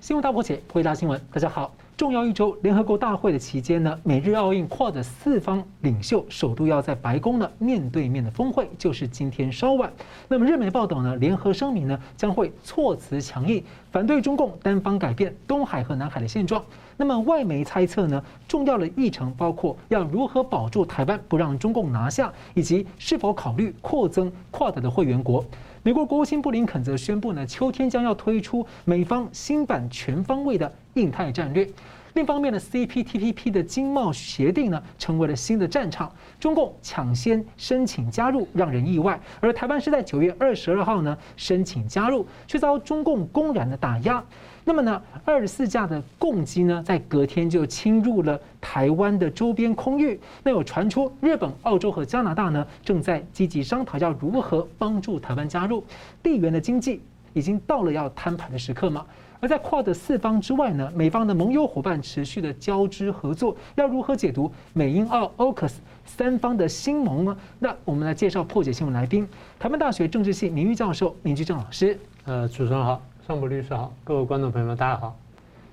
[0.00, 1.20] 新闻大破解，回答新闻。
[1.30, 9.92] 大家好，重要一周，联合国大会的期间呢，美日澳印 QUAD 四方领袖首度要在白宫呢面对面的峰会，就是今天稍晚。
[10.26, 16.64] 那么日媒报道呢，联合声明呢将会措辞强硬，反对中共单方改变东海和南海的现状。
[16.96, 25.44] 那么外媒猜测呢，重要的议程包括要如何保住台湾不让中共拿下，以及是否考虑扩增 QUAD 的会员国。
[25.82, 31.66] 美国国务卿布林肯则宣布呢，秋天将要推出美方新版全方位的印太战略。
[32.12, 39.18] 另一方面呢，CPTPP 的经贸协定呢，成为了新的战场，中共抢先申请加入，让人意外。
[39.40, 44.22] 而台湾是在九月二十二号呢申请加入，却遭中共公然的打压。
[44.70, 50.16] 那么呢，二十四架的共机呢，在隔天就侵入了台湾的周边空域。
[50.44, 55.82] 那有传出日本、澳洲和加拿大呢，正在积极商讨要如何帮助台湾加入。
[56.22, 57.02] 地缘的经济
[57.32, 59.04] 已经到了要摊牌的时刻吗？
[59.40, 65.72] 而在跨的四方之外呢，美方的盟友伙伴持续的交织合作，要如何解读美英澳 AUKUS
[66.06, 67.36] 三方的新盟呢？
[67.58, 69.26] 那我们来介绍破解新闻来宾，
[69.58, 71.98] 台湾大学政治系名誉教授林居正老师。
[72.24, 73.02] 呃，主持人好。
[73.30, 75.16] 桑普律师好，各位观众朋友们，大家好。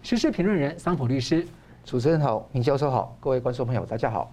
[0.03, 1.43] 时事评论人桑普律师，
[1.83, 4.31] 主持人好，林教授好，各位观众朋友大家好。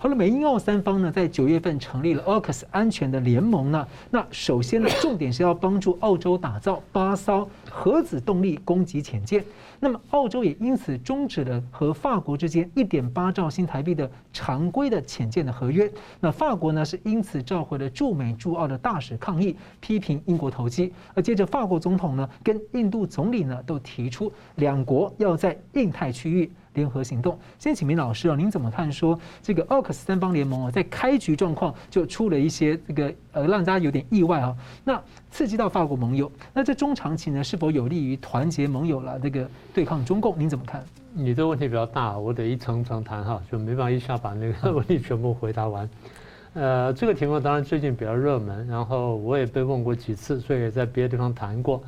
[0.00, 3.84] 好了，美英澳三方呢，在九月份成立了 AUKUS 安全的联盟呢。
[4.12, 9.44] 那首先呢，重点是要帮助澳洲打造八艘核子动力攻击潜舰。
[9.80, 15.90] 那么，澳洲也因此终止了和法国之间一点八兆新台币的常规的潜舰的合约。
[16.20, 20.92] 那法国呢，是因此召回了驻美驻澳的大使抗议，批评英国投机。
[21.12, 26.48] 而接着，法国总统呢，跟印度总理呢，都提出两国要在印太区域。
[26.78, 34.56] 联合行动，先请明老师啊，您怎么看说这个奥克斯三方联盟啊，在开局状况就出了一些这个呃，让大家有点意外啊。
[34.84, 40.38] 那刺激到法国盟友，那这中长期呢，是否有利于团结盟友了这个对抗中共？
[40.38, 40.82] 您怎么看？
[41.12, 45.90] 你的问题比较大，我得一层层谈哈，就没办法一下把那个问题全部回答完。
[46.54, 51.82] 呃，这个题目当然最近比较热门，然后我也被问过几次，所以也在别的地方谈过。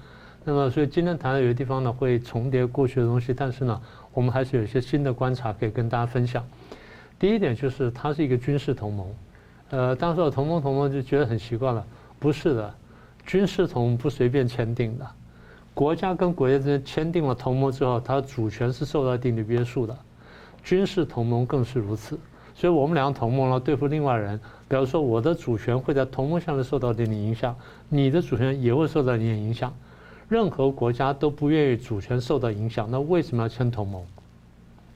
[0.45, 3.81] 那么，所以今天谈的有些地方呢会重叠过去的东西，但是呢。
[4.13, 6.45] 我们还是有一些新的观察可以跟大家分享。
[7.19, 9.07] 第一点就是它是一个军事同盟，
[9.71, 11.87] 呃，当时我同盟同盟就觉得很习惯了，
[12.19, 12.75] 不是的，
[13.27, 15.07] 军事同盟不随便签订的，
[15.75, 19.97] 国家跟国家之间签订了同盟之后，它的主权是受到一定的约束的，
[20.65, 22.19] 军事同盟更是如此。
[22.55, 24.39] 所以我们两个同盟呢对付另外人，
[24.69, 27.55] 比如说我的主权会在同盟下面受到一定的影响，
[27.89, 29.75] 你的主权也会受到一定影响。
[30.31, 34.01] 任何国家都不愿意主权受到影响，那为什么要签同盟？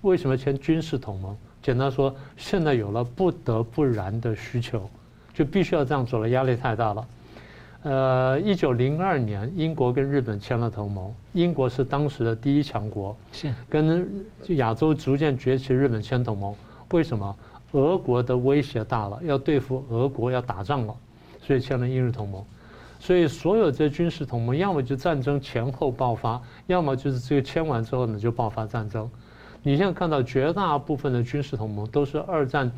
[0.03, 1.37] 为什么要签军事同盟？
[1.61, 4.89] 简单说，现在有了不得不然的需求，
[5.35, 7.07] 就必须要这样做了，压力太大了。
[7.83, 16.55] 呃，一九零二年，英国跟日本签了同盟，英国是当时的第一强国，是跟亚洲逐渐崛起日本签同盟。
[16.93, 17.37] 为什么？
[17.73, 20.95] 俄国的威胁大了，要对付俄国要打仗了，
[21.43, 22.45] 所以签了英日同盟。
[23.05, 29.07] 所以，所有这军事同盟，要么就战争前后爆发，要么就是这个签完之后呢就爆发战争。
[29.63, 32.73] 你现在看到绝大部分的军事同盟都是二战，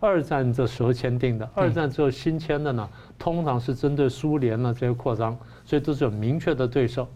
[0.00, 2.88] 二战的时候签订的，二战之后新签的呢，
[3.18, 5.36] 通常是针对苏联的这些扩张，
[5.66, 7.06] 所以都是有明确的对手。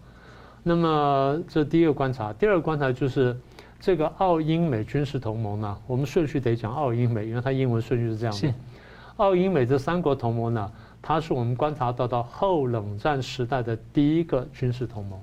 [0.63, 3.35] 那么这第一个观察，第二个观察就是
[3.81, 8.53] 这个澳英美军事同盟呢，我们顺序得讲澳英美，因为它英文顺序是这样的。
[9.17, 10.71] 澳英美这三国同盟呢。
[11.03, 15.19] 它是我们观察到的后冷战时代的第一个军事同盟，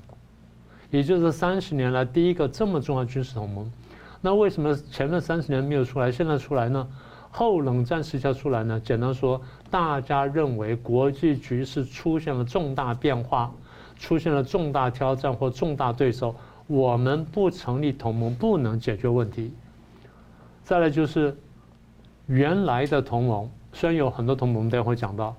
[0.89, 3.71] 也就是三十年来第一个这么重要的军事同盟。
[4.19, 6.87] 那为什么前面三十年没有出来，现在出来呢？
[7.29, 8.81] 后冷战时期出来呢？
[8.83, 9.39] 简单说，
[9.69, 13.51] 大家认为国际局势出现了重大变化，
[13.99, 19.53] 出现了重大挑战或重大对手，我们不成立同盟不能解决问题。
[20.63, 21.37] 再来就是
[22.25, 25.35] 原来的同盟，虽然有很多同盟，我们待会讲到。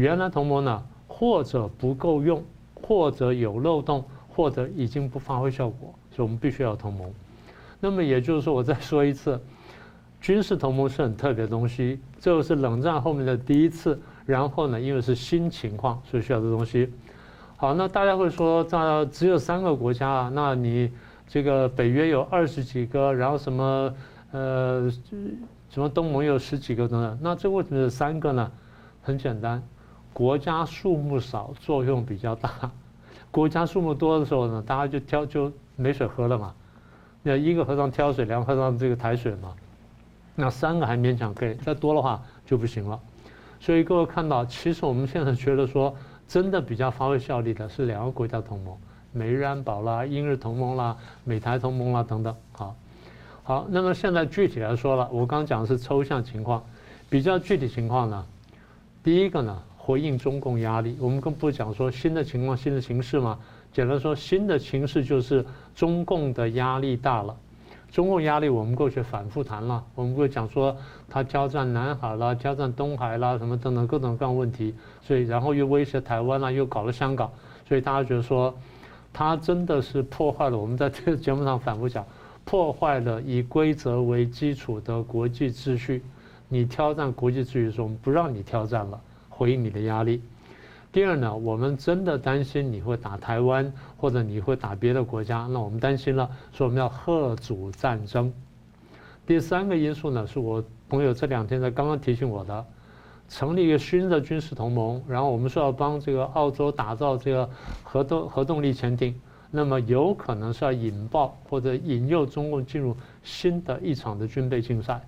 [0.00, 2.42] 原来同盟呢，或者不够用，
[2.74, 7.12] 或者有漏洞，或者已经不发挥效果，所以我们必须要同盟。
[7.80, 9.38] 那么也就是说，我再说一次，
[10.18, 14.00] 军事同盟是很特别的东西，这是冷战后面的第一次。
[14.24, 16.90] 然后呢，因为是新情况，所以需要这东西。
[17.58, 20.30] 好，那大家会说，这只有三个国家啊？
[20.32, 20.90] 那你
[21.28, 23.94] 这个北约有二十几个，然后什么
[24.32, 24.90] 呃，
[25.68, 28.50] 什么东盟有十几个等等，那这为什么是三个呢？
[29.02, 29.62] 很简单。
[30.12, 32.50] 国家数目少，作用比较大；
[33.30, 36.54] 国家数目多的时候呢，大家就挑就没水喝了嘛。
[37.22, 39.54] 那一个和尚挑水，两个和尚这个抬水嘛。
[40.34, 42.98] 那三个还勉强可以，再多的话就不行了。
[43.60, 45.94] 所以各位看到，其实我们现在觉得说，
[46.26, 48.74] 真的比较发挥效力的是两个国家同盟，
[49.12, 52.34] 美日安保啦、英日同盟啦、美台同盟啦等等。
[52.52, 52.74] 好，
[53.42, 56.64] 好，那么现在具体来说了，我刚讲的是抽象情况，
[57.10, 58.24] 比较具体情况呢，
[59.04, 63.36] 第一个呢，回应中共压力，我们更不讲说新的情况、新的形势嘛。
[63.72, 65.44] 简单说，新的形势就是
[65.74, 67.34] 中共的压力大了。
[67.90, 70.76] 中共压力，我们过去反复谈了，我们会讲说
[71.08, 74.72] 他挑战南海啦，挑战东海啦，什么等等各种各样问题，
[75.02, 77.28] 所以然后又威胁台湾啦，又搞了香港，
[77.68, 78.54] 所以大家觉得说
[79.12, 80.56] 他真的是破坏了。
[80.56, 82.06] 我们在这个节目上反复讲，
[82.44, 86.00] 破坏了以规则为基础的国际秩序。
[86.48, 89.00] 你挑战国际秩序的时候，我们不让你挑战了，
[89.40, 90.20] 回应你的压力。
[90.92, 98.30] 第二呢，我们真的担心你会打台湾，或者你会打别的国家，那我们担心了，说我们要吓阻战争。
[99.26, 102.66] 第三个因素呢，是我朋友这两天在刚刚提醒我的，
[103.30, 107.48] 成立一个新的军事同盟，然后我们说要帮这个澳洲打造这个
[107.82, 109.18] 核动核动力潜艇，
[109.50, 115.00] 那么有可能是要引爆或者引诱中共进入新的一场的军备竞赛，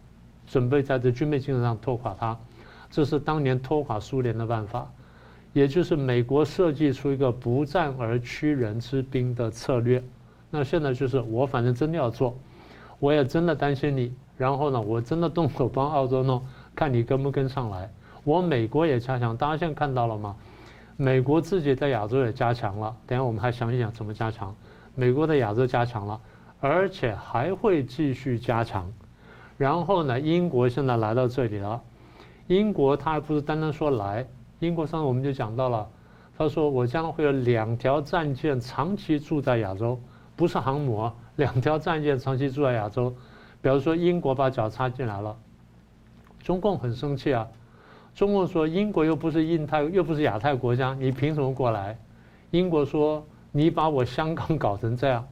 [0.46, 2.38] 准备在这军备竞赛上拖垮它，
[2.92, 4.88] 这是当年拖垮苏联的办法。
[5.52, 10.02] 也就是美国设计出一个不战而屈人之兵的策略，
[10.50, 12.34] 那现在就是我反正真的要做，
[12.98, 16.42] 我也真的担心你，然后呢，我真的动手帮澳洲弄，
[16.74, 17.90] 看你跟不跟上来。
[18.24, 20.34] 我美国也加强，大家现在看到了吗？
[20.96, 24.54] 美国自己在亚洲也加强了，等下我们还想一想怎么加强。
[24.94, 26.18] 美国在亚洲加强了，
[26.60, 28.90] 而且还会继续加强。
[29.58, 31.82] 然后呢，英国现在来到这里了，
[32.46, 34.26] 英国他还不是单单说来。
[34.58, 35.88] 英国上次我们就讲到了，
[36.38, 39.98] 他说我将会有两条战舰长期驻在亚洲，
[40.36, 43.12] 不是航母，两条战舰长期驻在亚洲。
[43.60, 45.36] 比如说英国把脚插进来了，
[46.40, 47.48] 中共很生气啊，
[48.14, 51.98] 中共说英国又不是印太又不是亚太国家，你凭什么过来？
[52.50, 55.26] 英国说你把我香港搞成这样，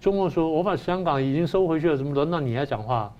[0.00, 3.12] 中共说我把香港已经收回去了，怎么轮到你来讲话？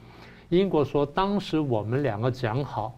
[0.48, 2.92] 英国说当时我们两个讲好。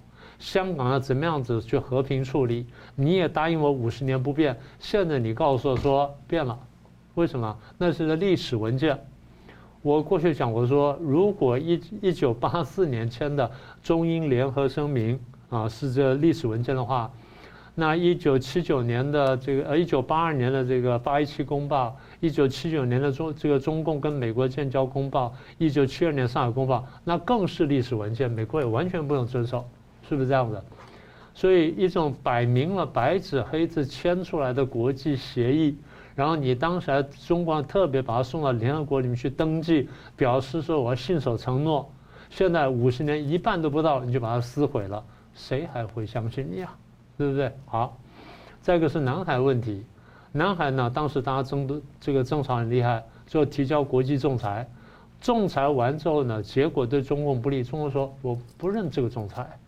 [0.44, 2.67] 香港要怎么样子去和平处理？
[2.94, 6.58] 你也答应我五十年不变，现在你告诉我说变了，
[7.14, 7.56] 为什么？
[7.79, 8.99] 那是个历史文件。
[9.81, 13.50] 我过去讲过说，如果一一九八四年签的
[13.82, 15.19] 中英联合声明
[15.49, 17.11] 啊是这历史文件的话，
[17.75, 29.64] 那一九七九年的这个呃一九八二年的这个八一七公报，一九七九年的中这个中共跟美国建交公报，一九七二年上海公报，那更是历史文件，美国也完全不用遵守。
[30.09, 30.65] 是不是这样的？
[31.37, 35.77] 所以一种摆明了白纸黑字签出来的国际协议，
[36.15, 41.91] 然后你当时还中国特别把它送到联合国里面去登记，表示说我要信守承诺。
[42.31, 45.05] 现在五十年一半都不到，你就把它撕毁了，
[45.35, 46.77] 谁还会相信你啊？
[47.19, 47.53] 对不对？
[47.67, 47.99] 好，
[48.61, 49.85] 再一个是南海问题，
[50.31, 54.69] 南海呢，当时大家争的这个争吵很厉害，最后提交国际仲裁，
[55.21, 59.59] 仲裁完之后呢，结果对中共不利，中共说我不认这个仲裁。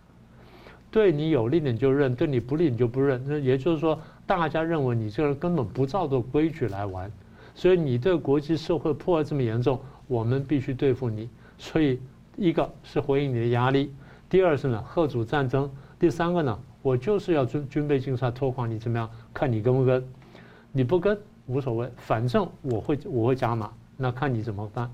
[0.96, 3.22] 对你有利你就认，对你不利你就不认。
[3.26, 7.12] 那也就是说，大家认为你这个人根本不照着规矩来玩，
[7.54, 11.28] 所以你对国际社会破坏这么严重，我们必须对付你。
[11.58, 12.00] 所以
[12.34, 13.92] 一个是回应你的压力，
[14.30, 19.06] 第二是呢吓阻战争，第三个呢我就是要军军备竞赛拖垮你怎么样？
[19.34, 20.02] 看你跟不跟，
[20.72, 24.90] 你不跟无所谓，反正我会我会加码，那看你怎么办。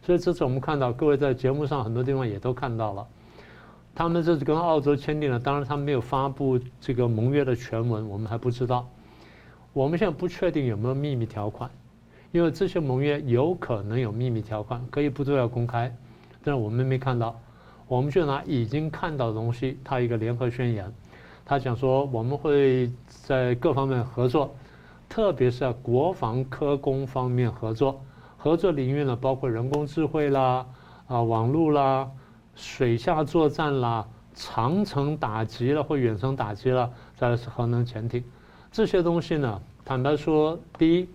[0.00, 3.04] 所以这次我们看到各位在节目上很多地方也都看到了。
[3.96, 8.86] 他们这是跟澳洲签订了，当然他们没有发布这个盟约的全文，我们还不知道。
[9.72, 11.70] 我们现在不确定有没有秘密条款，
[12.30, 15.90] 因为这些盟约有可能有秘密条款，可以不都要公开，
[16.44, 17.40] 但是我们没看到。
[17.88, 20.92] 我们就拿已经看到的东西，它一个联合宣言，
[21.46, 24.54] 他讲说我们会在各方面合作，
[25.08, 27.98] 特别是在国防科工方面合作，
[28.36, 30.66] 合作领域呢包括人工智慧啦，
[31.06, 32.10] 啊网络啦。
[32.56, 38.24] 水下作战啦，长程打击了或远程打击了，再来是核能潜艇，
[38.72, 41.08] 这些东西呢，坦白说，第一，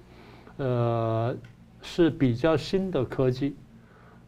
[0.58, 1.36] 呃，
[1.82, 3.56] 是比较新的科技，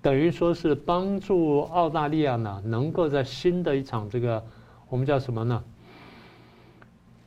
[0.01, 4.43] 等于说是帮助澳大利亚呢，能够在新的一场这个
[4.89, 5.63] 我们叫什么呢？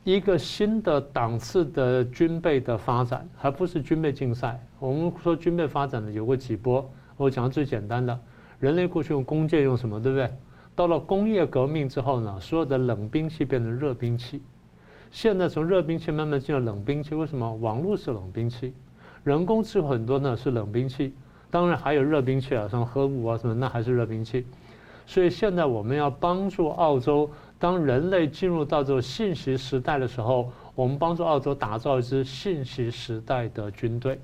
[0.03, 4.61] 一个新的档次的军备的发展，还不是军备竞赛。
[4.79, 8.17] 我们说军备发展呢，有过几波，我讲最简单的。
[8.59, 10.31] 人类过去用弓箭用什么，对不对？
[10.75, 14.43] 到了工业革命之后呢，所有的冷兵器变成热兵器。
[15.11, 17.55] 现在从热兵器慢慢进入冷兵器，为什么？
[17.57, 18.75] 网络是冷兵器，
[19.25, 21.15] 人工智慧很多呢是冷兵器，
[21.51, 24.45] 当然还有热兵器啊，什么核武啊什么，那还是热兵器。
[25.07, 34.21] 所以现在我们要帮助澳洲，当人类进入到这种信息时代的时候，我们帮助澳洲打造一支信息时代的军队。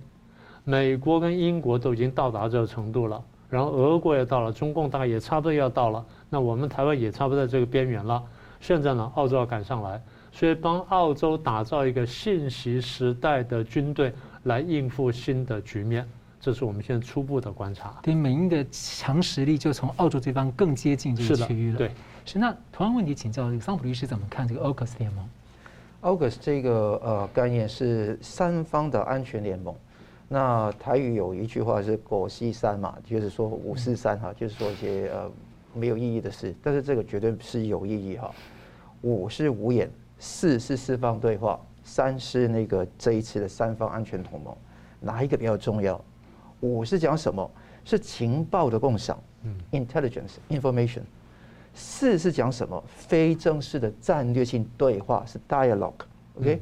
[0.64, 3.22] 美国跟英国都已经到达这个程度了，
[3.52, 8.22] 然后俄国也到了，中共大概也差不多要到了，那我们台湾也差不多在这个边缘了。
[8.62, 10.00] 现在呢，澳洲要赶上来，
[10.32, 14.10] 所以帮澳洲打造一个信息时代的军队
[14.44, 16.08] 来应付新的局面，
[16.40, 17.94] 这是我们现在初步的观察。
[18.02, 21.76] 对，美英的强实力就从澳洲这方更接近这个区域了。
[21.76, 21.90] 对，
[22.24, 22.38] 是。
[22.38, 25.28] 那同样问题，请教桑普律师怎么看这个 AUKUS 联盟
[26.00, 29.74] ？AUKUS 这个呃概念是三方的安全联盟。
[30.32, 35.30] 那台语有一句话是“果西三”嘛，就是说五四三哈，就是说一些呃
[35.74, 36.54] 没有意义的事。
[36.62, 38.34] 但是这个绝对是有意义哈。
[39.02, 44.56] 五是五眼，四是四方对话，三是那个这一次的三方安全同盟，
[45.00, 46.02] 哪一个比较重要？
[46.60, 47.50] 五是讲什么？
[47.84, 51.02] 是情报的共享，嗯，intelligence information。
[51.74, 52.82] 四是讲什么？
[52.86, 56.58] 非正式的战略性对话，是 dialogue，OK？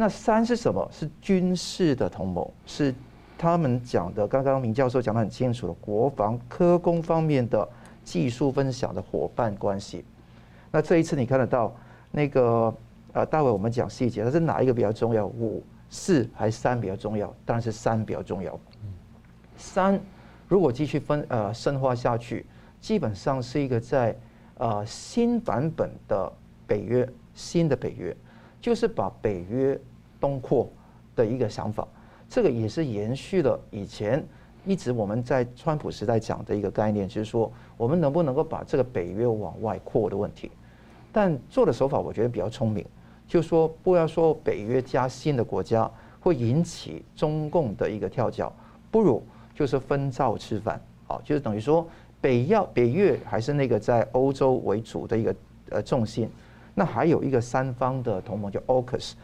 [0.00, 0.88] 那三是什么？
[0.92, 2.94] 是军事的同盟，是
[3.36, 4.28] 他们讲的。
[4.28, 7.68] 刚刚明教授讲得很清楚的，国防科工方面的
[8.04, 10.04] 技术分享的伙伴关系。
[10.70, 11.74] 那这一次你看得到
[12.12, 12.72] 那个
[13.12, 15.26] 呃，待会我们讲细节，它是哪一个比较重要？
[15.26, 17.26] 五、四还是三比较重要？
[17.44, 18.56] 当然是三比较重要。
[19.56, 19.98] 三
[20.46, 22.46] 如果继续分呃深化下去，
[22.80, 24.16] 基本上是一个在
[24.58, 26.32] 呃新版本的
[26.68, 28.16] 北约，新的北约。
[28.60, 29.78] 就是把北约
[30.20, 30.68] 东扩
[31.14, 31.86] 的一个想法，
[32.28, 34.24] 这个也是延续了以前
[34.64, 40.50] 一直我们在川普时代讲的一个概念，就是说我们能不能够把这个北约往外扩的问题。
[41.12, 42.84] 但做的手法我觉得比较聪明，
[43.26, 48.52] 就说不要说北约加新的国家会引起中共的一个跳脚，
[48.90, 49.22] 不如
[49.54, 51.86] 就是分灶吃饭，好，就是等于说
[52.20, 55.34] 北要北约还是那个在欧洲为主的一个
[55.70, 56.28] 呃重心。
[56.78, 59.14] 那还有一个三方的同盟叫 AUKUS，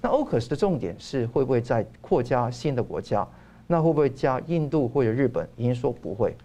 [0.00, 3.24] 那 AUKUS 的重点是会不会再扩加新的国家？
[3.68, 5.48] 那会不会加印度或者日本？
[5.56, 6.36] 已经说不会，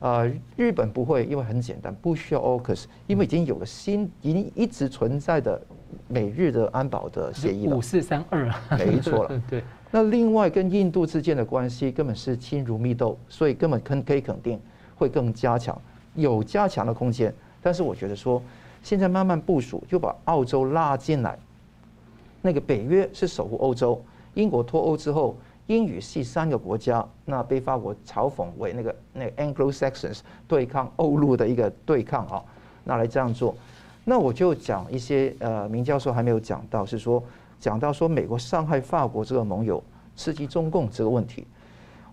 [0.00, 5.58] 啊，日本不会，因为很简单，不需要 AUKUS，因为已经有了新，已经一直存在的
[6.08, 7.74] 美日的安保的协议了。
[7.74, 9.42] 五四三二，没错了。
[9.48, 9.64] 对。
[9.90, 14.60] 那另外跟印度之间的关系根本是亲如蜜豆，所以根本肯可以肯定
[14.94, 15.80] 会更加强，
[16.14, 17.34] 有加强的空间。
[17.62, 18.42] 但是我觉得说。
[18.82, 21.38] 现在慢慢部署，就把澳洲拉进来。
[22.40, 24.02] 那个北约是守护欧洲，
[24.34, 25.36] 英国脱欧之后，
[25.68, 32.42] 英语系三个国家，那被法国嘲讽为那个那个 Anglo-Saxons 对抗欧陆的一个对抗啊，
[32.82, 33.54] 那来这样做。
[34.04, 37.22] 那我就讲一些呃，明教授还没有讲到，是说
[37.60, 39.80] 讲到说美国伤害法国这个盟友，
[40.16, 41.46] 刺激中共这个问题。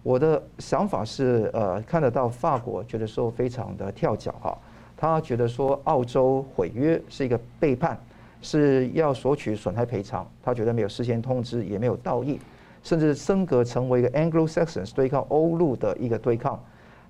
[0.03, 4.55] 我的想法是呃，看得到法国觉得说非常的跳脚哈。
[5.01, 7.97] 他觉得说澳洲毁约是一个背叛，
[8.41, 10.29] 是要索取损害赔偿。
[10.43, 12.37] 他觉得没有事先通知，也没有道义，
[12.83, 16.61] 甚至升格成为一个 Anglo-Saxons 对抗欧陆的一个对抗。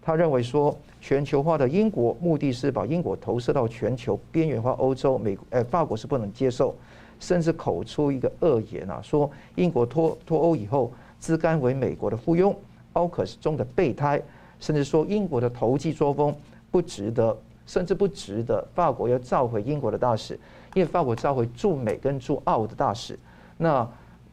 [0.03, 6.75] 他认为说全球化的英国目的是把英国投射到全球边缘化欧洲，美呃法国是不能接受，
[7.19, 12.55] 甚至口出一个恶言啊，说英国脱脱欧以后自甘为美国的附庸
[12.93, 14.21] ，AUKUS 中的备胎，
[14.59, 16.35] 甚至说英国的投机作风
[16.69, 17.35] 不值得。
[17.69, 20.33] 甚至不值得法国要召回英国的大使，
[20.73, 23.17] 因为法国召回驻美跟驻澳的大使，
[23.57, 23.87] 那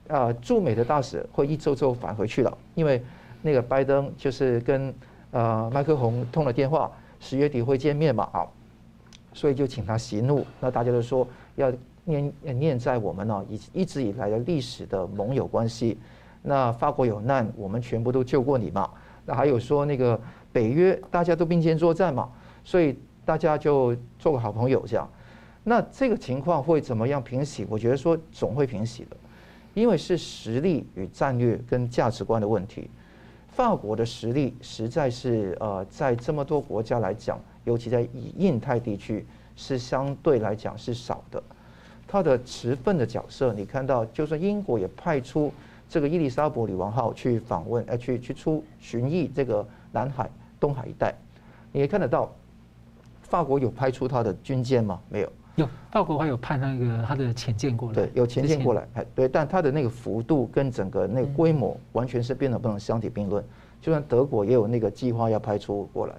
[0.09, 3.05] 啊驻美的大使会一周之后返回去了，因为
[3.43, 4.95] 那个拜登就是跟
[5.33, 6.91] 呃麦克红通了电话，
[7.21, 8.49] 十月底会见面嘛啊，
[9.35, 10.43] 所以就请他息怒。
[10.59, 11.71] 那大家都说要
[12.05, 15.99] 念念在我们呢一一直以来的历史的盟友关系，
[16.41, 18.89] 那法国有难，我们全部都救过你嘛。
[19.27, 20.19] 那还有说那个
[20.55, 22.31] 北约大家都并肩作战嘛，
[22.65, 22.99] 所以。
[23.27, 25.07] 大家就做个好朋友这样，
[25.65, 27.67] 那这个情况会怎么样平息？
[27.69, 29.17] 我觉得说总会平息的，
[29.75, 32.89] 因为是实力与战略跟价值观的问题。
[33.49, 41.43] 法国的实力实在是呃，在这么多国家来讲，尤其在以印太地区是相对来讲是少的。
[42.07, 45.53] 他的持份的角色，你看到，就算英国也派出
[45.89, 50.31] 这个伊丽莎白女王号去访问，呃，去去出巡弋这个南海、
[50.61, 51.13] 东海一带，
[51.73, 52.33] 你也看得到。
[53.29, 55.01] 法国有派出他的军舰吗？
[55.09, 55.33] 没有。
[55.57, 57.95] 有，法国还有派那个他的潜舰过来。
[57.95, 58.87] 对，有潜舰过来。
[58.95, 63.43] 哎，对，但他的那个幅度跟整个那个规模完全是变得不能相提并论。
[63.81, 66.15] 就算德国也有那个计划要派出过来，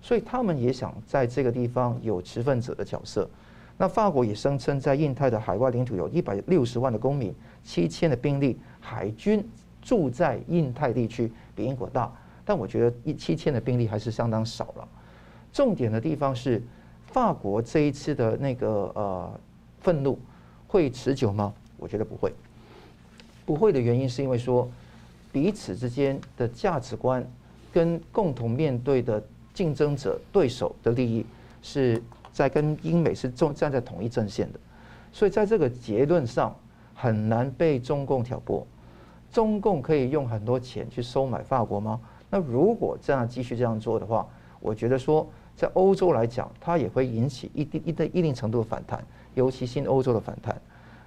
[0.00, 3.28] 所以他们也想在这个地方有持份者的角色。
[3.76, 9.46] 那法国也声称在印太的海外领土有一百六十万的公民，七千的兵力，海军
[9.82, 12.10] 住在印太地区比英国大，
[12.44, 14.88] 但我觉得一七千的兵力还是相当少了。
[15.52, 16.62] 重点的地方是，
[17.06, 19.40] 法国这一次的那个呃
[19.80, 20.18] 愤怒
[20.66, 21.52] 会持久吗？
[21.76, 22.32] 我觉得不会。
[23.46, 24.68] 不会的原因是因为说，
[25.32, 27.26] 彼此之间的价值观
[27.72, 29.22] 跟共同面对的
[29.54, 31.24] 竞争者、对手的利益
[31.62, 32.02] 是
[32.32, 34.60] 在跟英美是站站在同一阵线的，
[35.12, 36.54] 所以在这个结论上
[36.94, 38.66] 很难被中共挑拨。
[39.32, 42.00] 中共可以用很多钱去收买法国吗？
[42.30, 44.26] 那如果这样继续这样做的话，
[44.60, 45.26] 我觉得说，
[45.58, 50.56] 在欧洲来讲，它也会引起一定一定一定程度的反弹，尤其新欧洲的反弹。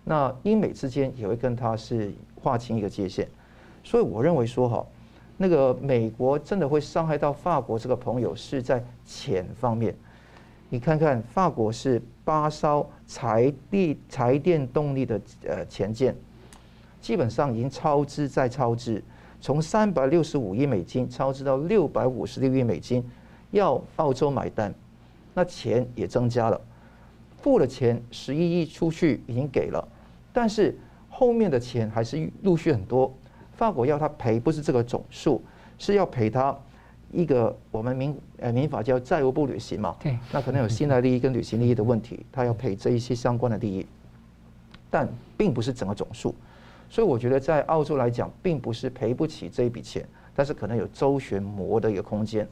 [0.03, 3.25] 那英美之间也会跟它是划清一个界限。
[3.81, 4.86] 所以我认为说哈，
[5.38, 9.96] 那个美国真的会伤害到法国这个朋友是在钱方面。
[10.67, 16.13] 你看看法国是八艘柴地柴电动力的呃前舰。
[17.00, 19.01] 基本上已经超支再超支，
[19.39, 23.01] 从三百六十五亿美金超支到六百五十六亿美金，
[23.51, 24.74] 要澳洲买单，
[25.34, 26.60] 那钱也增加了，
[27.41, 29.88] 付了钱十一亿出去已经给了，
[30.34, 30.77] 但是
[31.10, 33.13] 后面的钱还是陆续很多，
[33.53, 35.41] 法国要他赔不是这个总数，
[35.77, 36.58] 是要赔他
[37.12, 43.86] 一个我们民呃民法叫债务不履行嘛，对，那可能有信赖利益跟履行利益的问题，他要赔这一些相关的利益，
[44.89, 46.34] 但并不是整个总数。
[46.89, 50.05] 所以我觉得在澳洲来讲，并不是赔不起这一笔钱，
[50.36, 52.48] 但是可能有周旋磨的一个空间。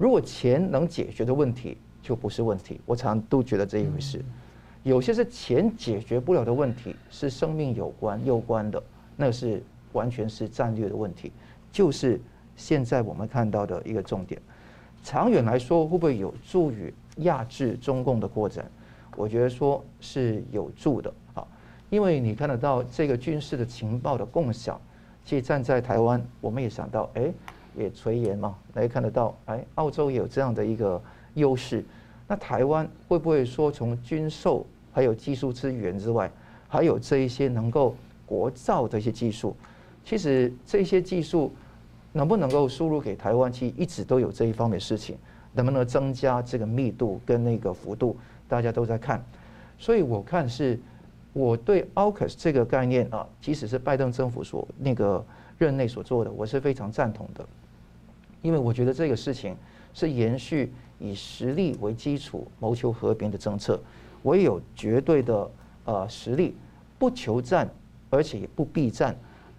[0.00, 2.80] 如果钱能解决的问题，就不是问题。
[2.86, 4.24] 我常常都觉得这一回事。
[4.82, 8.82] 有些是钱解决不了的问题，是生命有关攸关的，
[9.14, 11.30] 那是完全是战略的问题。
[11.70, 12.18] 就是
[12.56, 14.40] 现在我们看到的一个重点。
[15.04, 18.64] 长远来说，会不会有助于压制中共的扩展？
[19.16, 21.46] 我觉得说是有助的啊。
[21.90, 24.80] 因为你看得到这个军事的情报的共享，
[25.26, 27.30] 其实站在台湾，我们也想到，哎，
[27.76, 31.00] 也垂涎嘛，来看得到，哎，澳洲也有这样的一个
[31.34, 31.84] 优势，
[32.26, 36.30] 那台湾会不会说从军售还有技术资源之外，
[36.68, 37.94] 还有这一些能够
[38.26, 39.56] 国造的一些技术，
[40.04, 41.52] 其实这些技术
[42.12, 45.16] 能不能够输入给台湾，其实一直都有这一方面的事情，
[45.52, 48.16] 能不能增加这个密度跟那个幅度，
[48.48, 49.24] 大家都在看，
[49.78, 50.78] 所以我看是。
[51.32, 55.24] 我对 AUKUS 这个概念啊，即使是拜登政府所那个
[55.58, 57.46] 任内所做的，我是非常赞同的，
[58.42, 59.56] 因为我觉得这个事情
[59.92, 63.80] 是延续以实力为基础谋求和平的政策，
[64.22, 65.50] 唯有绝对的
[65.84, 66.54] 呃实力，
[66.98, 67.68] 不求战，
[68.10, 69.16] 而且也不避战，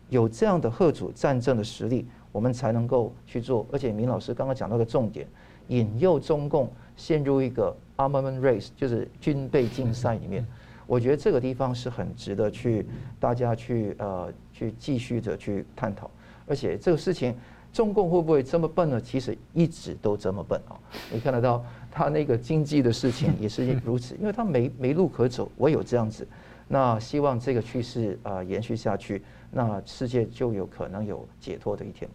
[0.09, 3.65] 有这样的吓阻战争的实力，我们才能够去做。
[3.71, 5.27] 而且明老师刚刚讲到的重点，
[5.67, 10.45] 引诱中共陷入一个 armament race，就是军备竞赛里面。
[10.87, 12.85] 我觉得这个地方是很值得去
[13.19, 16.11] 大家去呃去继续的去探讨，
[16.45, 17.33] 而且这个事情
[17.73, 18.99] 中共会不会这么笨呢？
[18.99, 20.75] 其实一直都这么笨啊！
[21.11, 26.27] 你看得到他那个经济的事情也是如此， 因为他没没路可走，唯有这样子。
[26.67, 32.09] 那希望这个趋势啊延续下去，那世界就有可能有解脱的一天。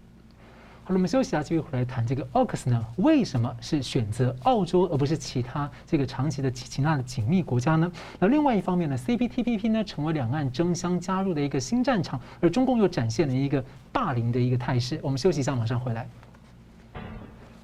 [0.87, 2.87] 好了，我们休息啊，继续回来谈这个 AUKUS 呢？
[2.99, 7.91] 为什么是选择澳洲而不是其他这个长期的其他的紧密国家呢？
[8.21, 15.01] 那另外一方面呢，CPTPP 呢成为两岸争相加入的一个新战场，而中共又展现了一个霸凌的一个态势。
[15.03, 16.09] 我们休息一下，马上回来。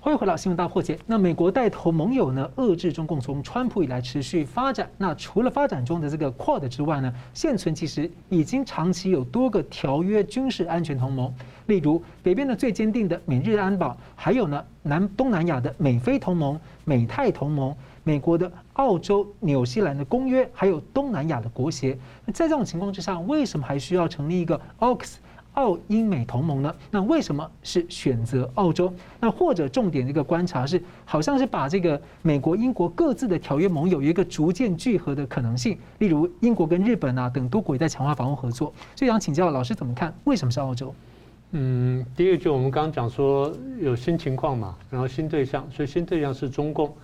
[0.05, 0.99] 欢迎回到新闻大破解。
[1.07, 4.91] 那美国带头盟友呢，遏制中共从川普以来持续发展。
[4.99, 11.33] 那除了发展中的这个 QUAD 之外呢，现存其实已经长期有多个条约军事安全同盟，
[11.67, 21.97] 例如北边的最坚定的美日安保，还有呢南东南亚的美菲同盟、美泰同盟，美国的澳洲、纽西兰的公约，还有东南亚的国协。
[22.27, 25.19] 那在这种情况之下，为什么还需要成立一个 Ox？
[25.55, 26.75] 澳英美同盟呢？
[26.91, 28.93] 那为什么是选择澳洲？
[29.21, 35.79] 那或者重点的一个观察是，好像是把这个美国、英国各自的条约盟友有一个逐渐聚合的可能性。
[35.99, 38.73] 例如，英国跟日本啊等多国也在强化防务合作。
[38.97, 40.15] 所以想请教老师怎么看？
[40.25, 40.95] 为什么是澳洲？
[41.51, 46.95] 嗯，第一个就我们刚刚讲说有新情况嘛，然后新对象，所以新对象是中共。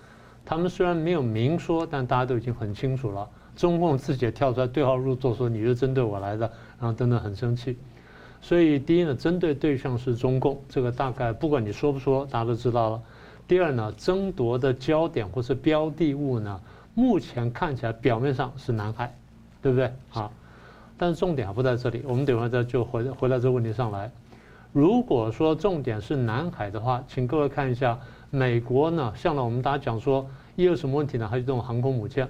[0.43, 3.27] 他们虽然没有明说，但大家都已经很清楚了。
[3.55, 7.77] 中共自己也跳出来对号入座，说你是针对我来的，然后等等很生气。
[8.41, 13.01] 所以第一呢，针对对象是中共，这个大概不管你说不说，大家都知道了。
[13.47, 16.61] 第二呢，争夺的焦点或是标的物呢，
[16.93, 19.13] 目前看起来表面上是南海，
[19.61, 19.91] 对不对？
[20.09, 20.31] 好，
[20.97, 22.03] 但是重点还不在这里。
[22.07, 24.09] 我们等会儿再就回回到这个问题上来。
[24.71, 27.99] 如果说重点是南海的话，请各位看一下，
[28.29, 30.25] 美国呢，向来我们大家讲说，
[30.55, 32.27] 一有什么问题呢，还是这种航空母舰。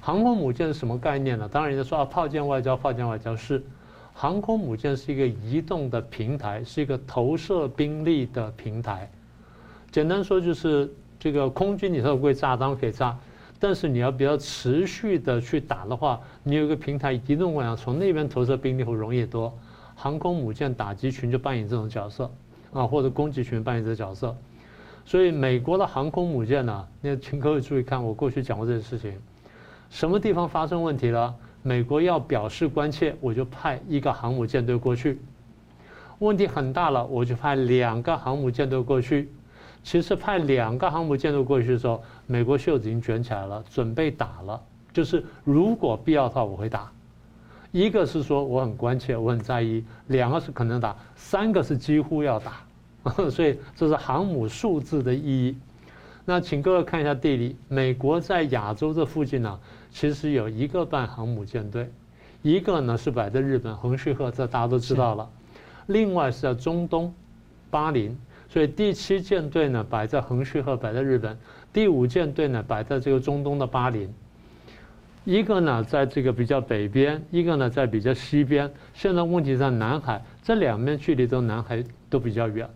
[0.00, 1.48] 航空母舰是什么概念呢？
[1.48, 3.62] 当然人家说啊，炮舰外交，炮舰外交是。
[4.22, 9.10] 航空母舰是一个移动的平台，是一个投射兵力的平台。
[9.90, 13.18] 简单说就是这个空军你说会炸，当然可以炸，
[13.58, 19.52] 但是你要比较持续的去打的话，你有一个平台移动过来，从那边投射兵力会容易多。
[19.96, 22.30] 航空母舰打击群就扮演这种角色
[22.72, 24.36] 啊，或者攻击群扮演这个角色。
[25.04, 29.18] 所以美国的航空母舰呢，那请各位注意看，我过去讲过这个事情，
[29.90, 31.34] 什么地方发生问题了？
[31.62, 35.18] 美国要表示关切，我就派一个航母舰队过去。
[36.18, 39.28] 问题很大了，我就派两个航母舰队过去。
[39.84, 44.60] 其实派两个航母舰队过去的时候，美国袖子已经卷起来了，准备打了。
[44.92, 46.90] 就是如果必要的话，我会打。
[47.72, 52.52] 一个是说我很关切，我很在意；两个是可能打，三个是几乎要打。
[53.28, 55.56] 所以这是航母数字的意义。
[56.24, 59.58] 那请各位看一下地理，美国在亚洲这附近呢，
[59.92, 61.88] 其实有一个半航母舰队，
[62.40, 65.28] 一个呢是摆在日本横须贺，这大家都知道了。
[65.86, 67.14] 另外是在中东
[67.70, 68.18] 巴林。
[68.48, 71.34] 所以第七舰队呢摆在横须贺，摆在日本；
[71.72, 74.12] 第五舰队呢摆在这个中东的巴林。
[75.24, 78.70] 一个呢在这个比较北边，一个呢在比较西边。
[78.92, 82.68] 现在问题在南海，这两边距离都南海都比较远。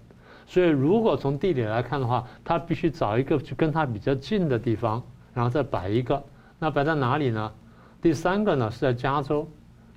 [0.46, 5.02] 所以如果从地理来看的话，他必须找一个去跟他比较近的地方，
[5.35, 6.22] 然后再摆一个。
[6.58, 7.52] 那摆在哪里呢？
[8.00, 9.48] 第三个呢是在加州，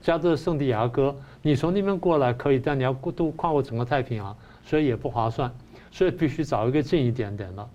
[0.02, 1.16] 加州的圣地亚哥。
[1.42, 5.52] 你从那边过来可以，但你要过渡跨过整个太平洋，所以也不划算。
[5.92, 7.68] 所以必须找一个近一点点的。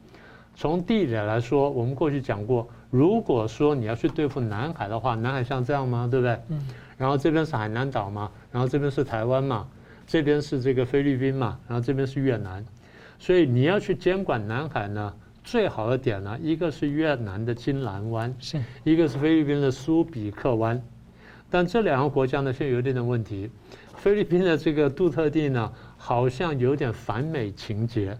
[0.54, 6.06] 从地理来说，我们过去讲过，如果说你要去对付南海的话，南海像这样吗？
[6.10, 6.38] 对不对？
[6.48, 6.66] 嗯。
[6.96, 9.66] 然后这边是海南岛嘛，然后这边是台湾嘛，
[10.06, 12.64] 这边是这个菲律宾嘛，然后这边是越南。
[13.18, 15.12] 所以你要去监管南海呢，
[15.44, 20.82] 最好的点呢，一个是越南的金兰湾，是一个是菲律宾的苏比克湾。
[21.50, 23.50] 但这两个国家呢，现在有点点问题。
[23.96, 28.18] 菲律宾的这个杜特地呢，好像有点反美情节，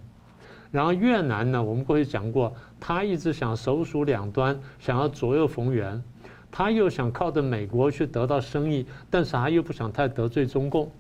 [0.71, 6.03] 然后越南呢，我们过去讲过，他一直想首鼠两端，想要左右逢源，
[6.51, 10.91] 他又想靠着美国去得到生意，但是他又不想太得罪中共，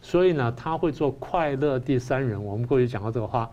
[0.00, 2.42] 所以呢，他会做快乐第三人。
[2.42, 3.50] 我们过去讲过这个话，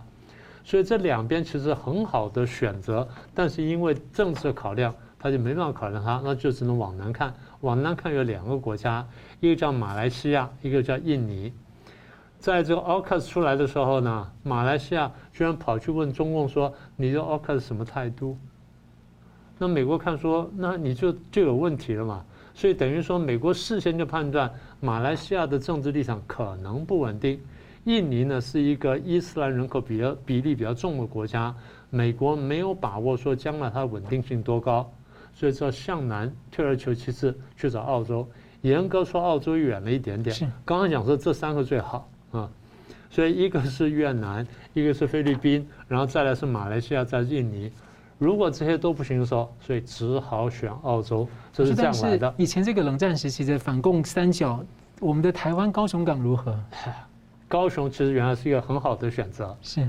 [0.64, 7.34] 所以这两边其实很好的选择，但是因为政治考量，他就没办法考量他，那就只能往南看。
[7.62, 9.06] 往南看有两个国家，
[9.40, 11.52] 一个叫马来西亚，一个叫印尼。
[12.40, 18.38] 在这个 AUKUS 出来的时候呢，马来西亚居然跑去问中共说：“你这 AUKUS 什么态度？”
[19.60, 22.24] 那美国看说：“那你就就有问题了嘛。”
[22.56, 27.40] 所以等于说，美国事先就判断马来西亚的政治立场可能不稳定。
[27.86, 31.56] 印尼呢是一个伊斯兰人口比较比例比较重的国家，
[31.90, 34.92] 美国没有把握说将来它的稳定性多高，
[35.34, 38.28] 所以说向南退而求其次去找澳洲。
[38.62, 40.36] 严格说，澳洲远了一点点。
[40.66, 42.10] 刚刚讲说这三个最好。
[42.32, 42.48] 啊，
[43.10, 47.72] 所以一个是越南，一个是菲律宾，然后再来是马来西亚，在印尼。
[48.20, 52.36] 如果这些都不行的时候，所以只好选澳洲，这是这样来的。
[52.38, 54.64] 以前这个冷战时期的反共三角，
[55.00, 56.56] 我们的台湾高雄港如何？
[57.50, 59.58] 高雄其实原来是一个很好的选择。
[59.62, 59.86] 是，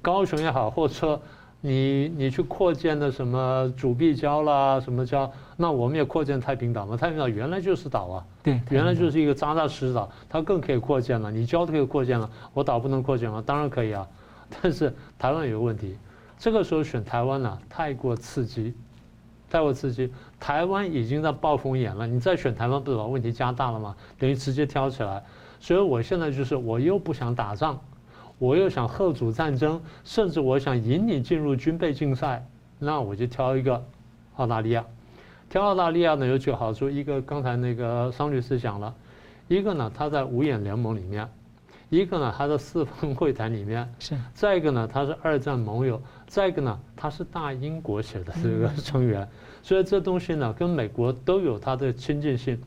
[0.00, 1.20] 高雄也好，或者说。
[1.64, 5.30] 你你去扩建的什么主碧礁啦，什么礁？
[5.56, 6.96] 那我们也扩建太平岛嘛？
[6.96, 11.30] 太平岛原来就是岛啊，对，原来就是一个扎扎实实岛，它更可以扩建了。
[11.30, 13.40] 你礁都可以扩建了，我岛不能扩建吗？
[13.46, 14.04] 当然可以啊。
[14.60, 15.96] 但是台湾有个问题，
[16.36, 18.74] 这个时候选台湾呢、啊，太过刺激，
[19.48, 20.12] 太过刺激。
[20.40, 23.94] 台湾已经在暴风眼了，你再选台湾，不是把问题加大了吗？
[24.18, 25.22] 等于直接挑起来。
[25.62, 27.78] 所以我现在就是，我又不想打仗。
[28.38, 32.44] 我又想贺阻战争，甚至我想引你进入军备竞赛，
[32.80, 33.80] 那我就挑一个
[34.34, 34.84] 澳大利亚。
[35.48, 38.92] 挑澳大利亚呢有几个好处，一个刚才那个桑律师讲了，
[39.46, 41.28] 一个呢它在五眼联盟里面，
[41.88, 44.16] 一个呢它在四方会谈里面，是。
[44.34, 49.28] 再一个呢它是二战盟友，再一个呢它是大英国协的这个成员，
[49.62, 52.60] 所以这东西呢跟美国都有它的亲近性。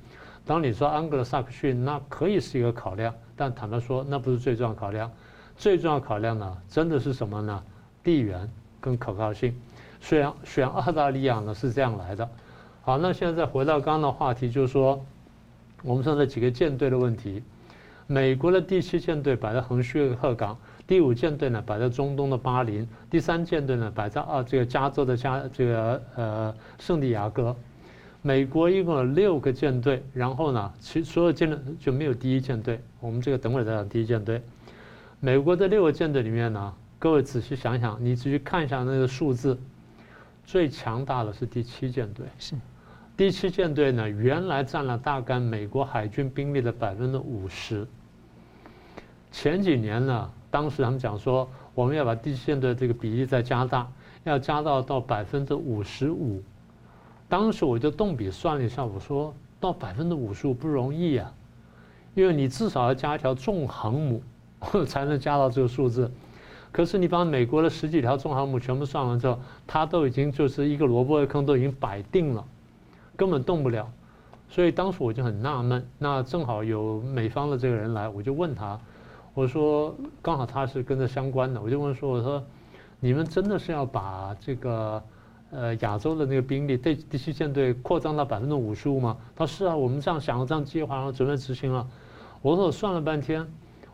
[0.45, 5.11] 当你说安格萨克逊，那可以是一个考量，但坦白说那不是最重要考量。
[5.57, 7.63] 最重要考量呢，真的是什么呢？
[8.03, 9.59] 地缘跟可靠性。
[9.99, 12.29] 选选澳大利亚呢是这样来的。
[12.83, 15.03] 好，那现在再回到刚刚的话题，就是说，
[15.81, 17.41] 我们说这几个舰队的问题。
[18.05, 20.55] 美国的第七舰队摆在横须贺港，
[20.85, 27.55] 第五舰队呢摆在中东的巴林，第三舰队呢摆在啊这个加州的加这个呃圣地亚哥。
[28.25, 32.81] 美国一共有六个舰队，然后呢，其所有舰队就没有第一舰队。
[32.99, 34.41] 我们这个等会儿再讲第一舰队。
[35.19, 39.55] 美国的六个舰队里面呢，各位仔细想想，你仔细看一下那个数字，
[40.43, 42.25] 最强大的是第七舰队。
[42.39, 42.55] 是，
[43.15, 47.85] 第七舰队呢，原来占了大概美国海军兵力的百分之五十。
[49.31, 53.87] 前几年呢，当时他们讲说，我们要把第七舰队这个比例再加大，
[54.23, 56.41] 要加到到百分之五十五，
[57.27, 61.33] 当时我就动笔算了一下，我说到百分之五十五不容易啊，
[62.13, 64.21] 因为你至少要加一条重航母，
[64.87, 66.11] 才能加到这个数字。
[66.71, 72.45] 可是你把美国的十几条重航母全部算完之后，它都已经就是一个萝卜的坑都已经摆定了，
[73.15, 73.89] 根本动不了。
[74.49, 78.79] 所以当时我就很纳闷，那正好有美方的这个人来，我就问他，
[79.33, 82.43] 我说刚好他是跟着相关的，我就问说，我说
[82.99, 85.01] 你们真的是要把这个
[85.55, 89.15] 呃亚洲的那个兵力对第七舰队扩张到百分之五十五吗？
[89.35, 91.87] 他说是啊，我们这样想了，这样计划，然后准备执行了。
[92.41, 93.47] 我说我算了半天，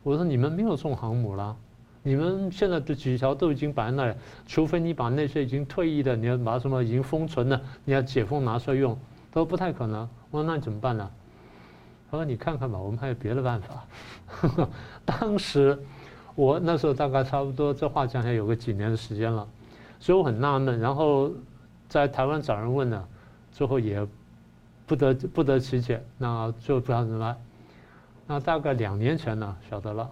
[0.03, 1.55] 我说你们没有送航母了，
[2.03, 4.15] 你们现在的几条都已经摆在那里，
[4.47, 8.97] 除非你把那些已经退役的，你要把什么已经封存的，你要解封拿出来用，
[9.31, 10.09] 都不太可能。
[10.31, 11.09] 我说那你怎么办呢？
[12.09, 14.67] 他说你看看吧，我们还有别的办法。
[15.05, 15.77] 当时
[16.35, 19.47] 我那时候大概差不多，这话讲起来有个几年的时间了，
[19.97, 20.77] 所以我很纳闷。
[20.79, 21.31] 然后
[21.91, 23.05] 在台湾找人问呢，
[23.51, 24.07] 最后也
[24.87, 27.37] 不得不得其解，那最后不知道怎么办。
[28.25, 30.09] 那大概两年前呢，晓得了，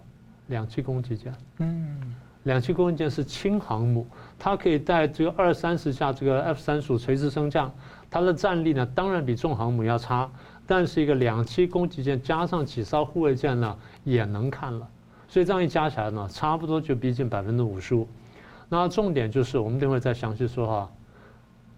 [0.48, 1.34] 两栖攻击舰。
[1.60, 2.14] 嗯，
[2.44, 4.06] 两栖攻击舰是轻航母，
[4.38, 7.72] 它可以带这个二三十架这个 F 三十五垂直升降。
[8.12, 10.30] 它的战力呢，当然比重航母要差，
[10.68, 14.86] 但是一个两栖攻击舰加上几艘护卫舰呢，也能看了。
[15.30, 18.06] 所以这样一加起来呢，差不多就逼近百分之五十五。
[18.68, 20.92] 那重点就是，我们等会再详细说哈。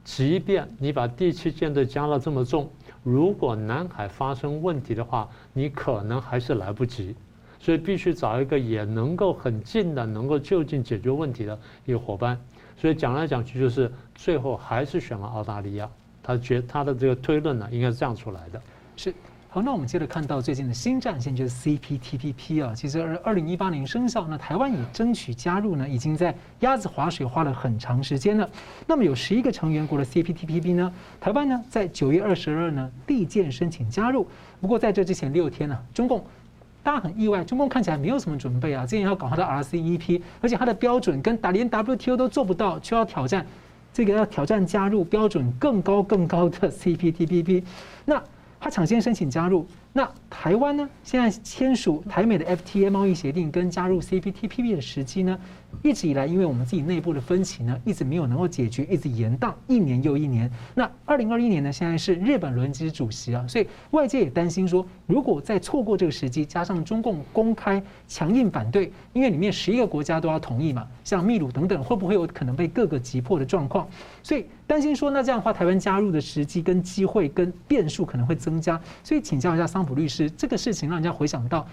[0.04, 2.70] 即便你把第七舰队加了这么重，
[3.04, 7.16] 如果南海发生问题的话，你可能还是来不及。
[7.60, 12.36] 所以必须找一个也能够很近的、能够就近解决问题的一个伙伴。
[12.76, 15.88] 所以讲来讲去，就是最后还是选了澳大利亚。
[16.24, 18.60] 他觉他的这个推论呢，应该是这样出来的。
[18.98, 19.14] 是，
[19.54, 28.50] 好，那我们接着看到最近的新战线就是 CPTPP 啊，其实二二零一八年生效，那台湾也争取加入呢，已经在鸭子划水花了很长时间了。
[28.88, 34.26] 那么有十一个成员国的 CPTPP 呢，台湾呢在九月二十二呢递件申请加入。
[34.62, 36.24] 不过在这之前六天呢，中共
[36.82, 43.46] 大家很意外，中共看起来没有什么准备啊，之前要搞他的 RCEP，而且他的标准跟打连 WTO 都做不到，却要挑战。
[43.92, 47.66] 这个要挑战加入标准更高更高的 CPTPP，
[48.06, 48.24] 那
[48.62, 49.66] 他抢先申请加入。
[49.94, 50.90] 那台湾呢？
[51.04, 55.38] 现在签署台美的 FTA 贸易协定跟加入 CPTPP 的时机呢？
[55.84, 60.50] 一直以来，因为我们自己内部的分歧呢，一直没有能够解决，一直延宕一年又一年。
[60.76, 61.72] 那二零二一年呢？
[61.72, 73.88] 现在是日本轮值主席啊，所以外界也担心说，如果再错过这个时机，加上中共公开强硬反对，因为里面十一个国家都要同意嘛，像秘鲁等等，会不会有可能被各个击破的状况？
[74.24, 78.80] 所以担心说，那这样的话，台湾加入的时机跟机会跟变数可能会增加。
[79.04, 79.81] 所以请教一下桑。
[79.82, 81.66] 桑普律师，这个事情让人家回想到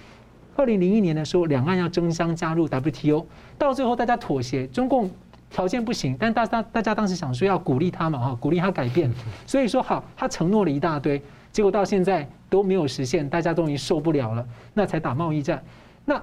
[0.57, 3.27] 二零零一年的时候，两岸要争相加入 WTO，
[3.59, 5.11] 到最后大家妥协，中共
[5.51, 9.13] 条件不行，但大大大家当时想说要鼓励他嘛，哈，鼓励他改变，
[9.47, 11.21] 所以说好，他承诺了一大堆，
[11.53, 14.43] 结果到现在都没有实现，大家终于受不了了，
[14.73, 15.63] 那才打贸易战。
[16.07, 16.19] 那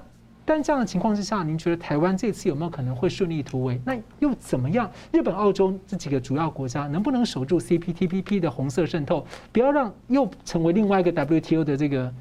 [0.48, 3.80] 但这样的情况之下，您觉得台湾这次有没有可能会顺利突围？
[3.84, 4.88] 那又怎么样？
[5.12, 12.14] 日本、澳洲这几个主要国家能不能守住 CPTPP 的红色渗透，不要让又成为另外一个 WTO 的这个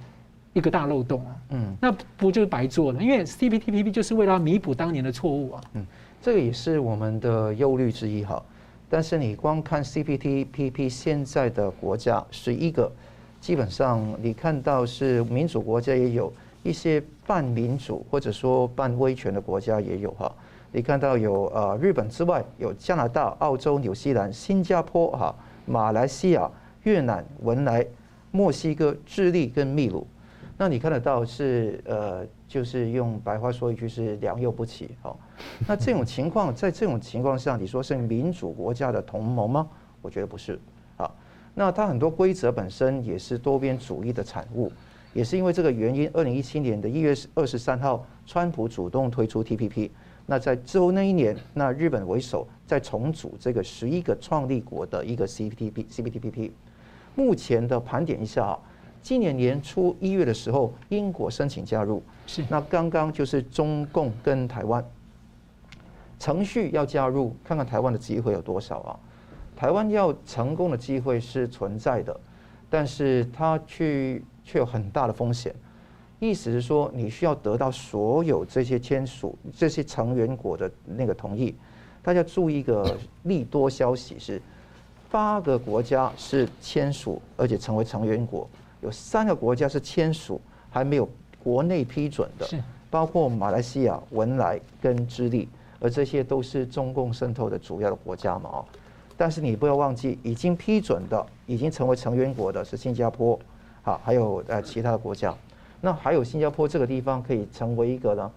[0.53, 1.35] 一个大漏洞啊？
[1.51, 2.99] 嗯，那不就是白做了？
[2.99, 5.61] 因为 CPTPP 就是为了弥补当年的错误啊。
[5.75, 5.85] 嗯，
[6.19, 8.41] 这个也是我们的忧虑之一哈。
[8.89, 12.91] 但是你光看 CPTPP 现在的国家十一个，
[13.39, 16.33] 基本上你看到是民主国家也有。
[16.65, 20.33] 一些半民主或者说半威权的国家也有哈，
[20.71, 25.35] 你看到有呃日本之外，有加拿大、澳洲、纽西兰、新加坡哈、
[25.67, 26.49] 马来西亚、
[26.81, 27.85] 越南、文莱、
[28.31, 30.07] 墨西哥、智利跟秘鲁，
[30.57, 35.15] 那你看得到是呃就是用白话说一句是良莠不齐哈。
[35.67, 39.67] 那这种情况在这种情况下，你说是民主国家的同盟吗？
[40.01, 40.59] 我觉得不是
[40.97, 41.11] 啊。
[41.53, 44.71] 那它很多规则本身也是多边主义的产物。
[45.15, 49.89] 也是因为这个原因，二零一七年的一月二十三号，川普主动推出 TPP。
[50.25, 56.51] 那在之后那一年，那日本为首在重组这个十一个创立国的一个 CPTP CPTPP。
[57.15, 58.59] 目前的盘点一下啊，
[59.01, 64.83] 今年年初一月的时候，英国申请加入，是那刚刚就是中共跟台湾
[66.19, 68.99] 程序要加入，看看台湾的机会有多少啊？
[69.55, 72.19] 台湾要成功的机会是存在的，
[72.69, 74.21] 但是他去。
[74.45, 75.53] 却有很大的风险，
[76.19, 81.53] 意思是说，你需要得到所有这些签署这些成员国的那个同意。
[82.03, 84.39] 大家注意一个利多消息是，
[85.09, 88.47] 八个国家是签署而且成为成员国，
[88.81, 91.09] 有三个国家是签署还没有
[91.43, 92.47] 国内批准的，
[92.91, 98.63] 包括马来西亚、文莱跟智利，而这些都是中共渗透的主要的国家嘛。
[99.17, 103.39] 但是你不要忘记，已经批准的、已经成为成员国的是新加坡，
[103.85, 105.31] 好，还有呃其他的国家。
[105.79, 108.31] 那还有新加坡这个地方可以成为一个呢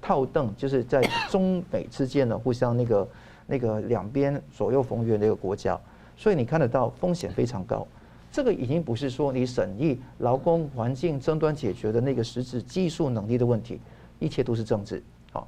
[0.00, 3.08] 套凳，就是在中美之间呢互相那个
[3.48, 5.76] 那个两边左右逢源的一个国家。
[6.16, 7.84] 所以你看得到风险非常高。
[8.30, 13.80] 这个已经不是说你审议劳工环境争端解决的那个实质技术能力的问题，
[14.20, 15.02] 一切都是政治。
[15.32, 15.44] 好，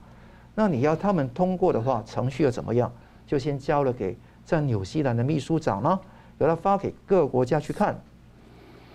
[0.57, 2.93] 那你要他们通过的话，程序又怎么样？
[3.29, 4.17] 就先交了给。
[4.45, 6.01] 在纽西兰的秘书长呢，
[6.39, 7.97] 由他发给各个国家去看，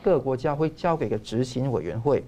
[0.05, 2.23] 各国家会交给一个执行委员会，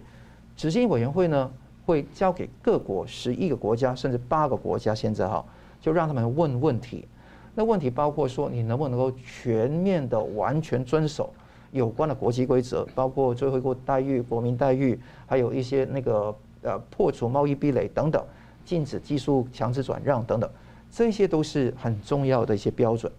[0.55, 1.51] 执行委员会呢
[1.85, 5.45] 会交给各国十一个国家甚至八个国家，现在哈
[5.79, 7.07] 就让他们问问题。
[7.53, 11.31] 那问题包括说你能不能够全面的完全遵守
[11.71, 18.25] 有关的国际规则，包括最惠国待遇、国民待遇，还有一些那个呃破除贸易壁垒等等，
[18.65, 20.49] 禁止技术强制转让等等。
[20.89, 23.11] 这些都是很重要的一些标准。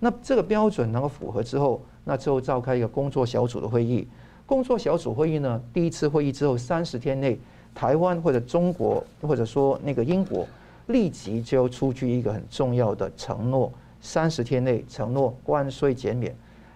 [0.00, 4.06] 那这个标准能够符合之后，那之后召开一个工作小组的会议。
[4.46, 7.36] 工作小组会议呢，第一次会议之后三十天内，
[7.74, 10.46] 台湾或者中国或者说那个英国
[10.86, 16.32] 立即就要出具一个很重要的承诺：三十天内承诺关税减免，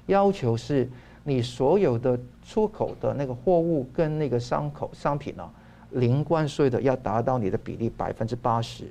[0.07, 0.91] 要求是
[1.23, 5.49] 你所有的出口的那个货物跟那个商口商品呢，
[5.91, 8.91] 零关税的要达到你的比例百分之八十。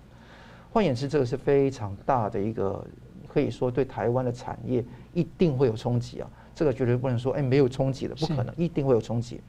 [0.71, 2.85] 换言之，这个是非常大的一个，
[3.31, 6.27] 可以说对台湾的产业一定会有冲击啊！
[6.55, 9.39] 这个绝对不能说哎没有冲击的，不可能，一定会有冲击。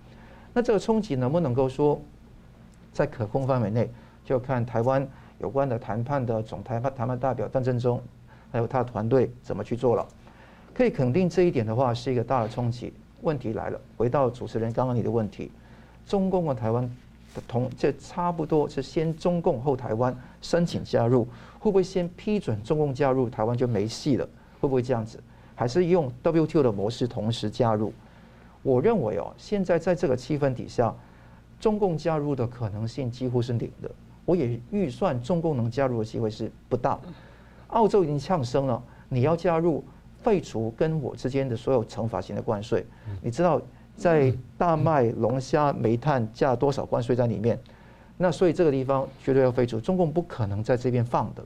[0.52, 2.00] 那这个冲击能不能够说
[2.92, 3.90] 在可控范围内，
[4.24, 8.00] 就看台湾有关的谈判的总谈判谈判代表邓振中，
[8.52, 10.06] 还有他的团队怎么去做了。
[10.74, 12.92] 可以肯定这一点的话，是一个大的冲击。
[13.22, 15.50] 问题来了，回到主持人刚刚你的问题，
[16.06, 16.90] 中共和台湾的。
[17.46, 20.12] 同这差不多是先中共后台湾
[20.42, 21.28] 申请加入，
[21.60, 24.28] 会不会先批准中共加入，台湾就没戏了？
[24.60, 25.22] 会不会这样子？
[25.54, 27.92] 还是用 WTO 的模式同时加入？
[28.62, 30.92] 我认为哦，现在在这个气氛底下，
[31.60, 33.90] 中共加入的可能性几乎是零的。
[34.24, 36.98] 我也预算中共能加入的机会是不大。
[37.68, 39.84] 澳洲已经呛声了，你要加入，
[40.22, 42.84] 废除跟我之间的所有惩罚性的关税，
[43.22, 43.60] 你知道？
[43.96, 47.58] 在大麦、龙虾、煤炭加多少关税在里面？
[48.22, 51.42] 那所以这个地方绝对要废除，中共不可能在这边放的。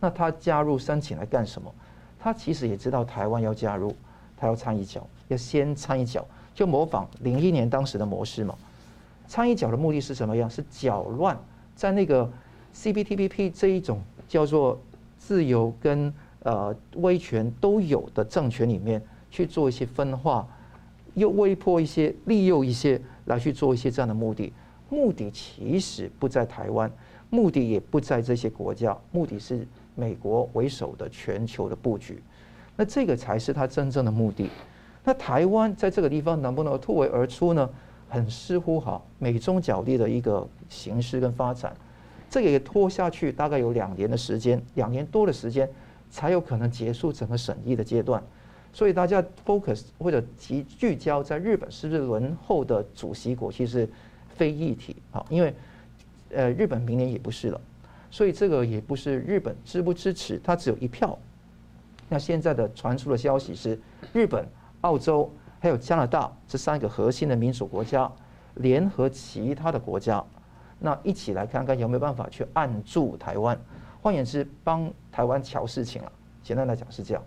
[0.00, 1.72] 那他加入申请来干什么？
[2.18, 3.94] 他其实也知道台湾要加入，
[4.36, 8.56] 他要参一脚，要先参一脚，就模仿零一年当时的模式嘛。
[9.28, 10.50] 参一脚的目的是什么样？
[10.50, 11.38] 是搅乱
[11.76, 12.28] 在那个
[12.74, 14.80] CPTPP 这一种叫做
[15.16, 20.44] 自由跟呃威权都有的政权里面去做一些分化。
[21.14, 24.52] 又威迫一些，利诱一些来去做一些这样的目的，
[24.92, 26.92] 目的其实不在台湾，
[27.30, 32.22] 目的也不在这些国家，目的是美国为首的全球的布局，
[32.76, 34.50] 那这个才是他真正的目的。
[35.02, 37.66] 那台湾在这个地方能不能突围而出呢？
[38.06, 41.74] 很似乎哈，美中角力的一个形势跟发展，
[42.28, 45.66] 这个也拖下去大概有两年的时间，两年多的时间
[46.10, 48.22] 才有可能结束整个审议的阶段。
[48.70, 53.88] 所以大家 focus 或者集聚焦在日本是不是轮后的主席国，其实
[54.42, 55.54] 非议题啊，因为
[56.34, 57.60] 呃日本明年也不是了，
[58.10, 61.16] 所以这个也不是日本支不支持，它只有一票。
[62.08, 63.78] 那现在的传出的消息是，
[64.12, 64.44] 日本、
[64.80, 68.10] 澳洲还有加拿大这三个核心的民主国家
[68.56, 70.24] 联合其他的国家，
[70.80, 73.56] 那一起来看看有没有办法去按住台湾，
[74.02, 76.10] 换言之帮台湾瞧事情了。
[76.42, 77.22] 简单来讲是这样。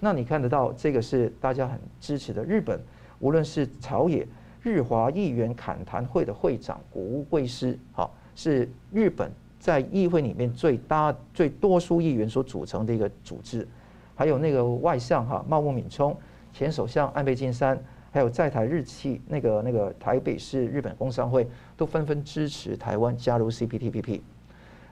[0.00, 2.80] 那你看得到，这个是大家很支持的日本，
[3.18, 4.26] 无论是朝野
[4.64, 13.68] 日华议员恳谈会的会长谷物贵司，好，是日本在议会里面最大、最多数议员所组成的一个组织，
[14.14, 16.16] 还有那个外相哈茂木敏充，
[16.52, 17.78] 前首相安倍晋三，
[18.10, 21.46] 还有在台日企那个那个台北市日本工商会，
[21.76, 24.22] 都纷纷支持台湾加入 CPTPP。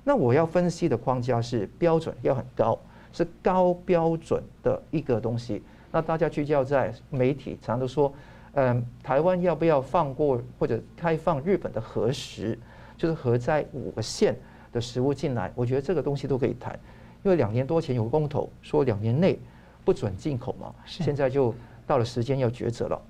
[0.05, 2.79] 那我要分析的框架是标准要很高。
[3.15, 5.63] 是高标准的一个东西。
[5.91, 8.11] 那大家聚焦在媒体，常常都说，
[8.55, 12.59] 嗯，台湾要不要放过或者开放日本的核食，
[12.97, 14.37] 就是核在五个县
[14.73, 15.51] 的食物进来？
[15.55, 16.79] 我觉得这个东西都可以谈，
[17.23, 19.39] 因为两年多前有公投说两年内
[19.85, 21.55] 不准进口嘛，现在就
[21.87, 23.01] 到了时间要抉择了。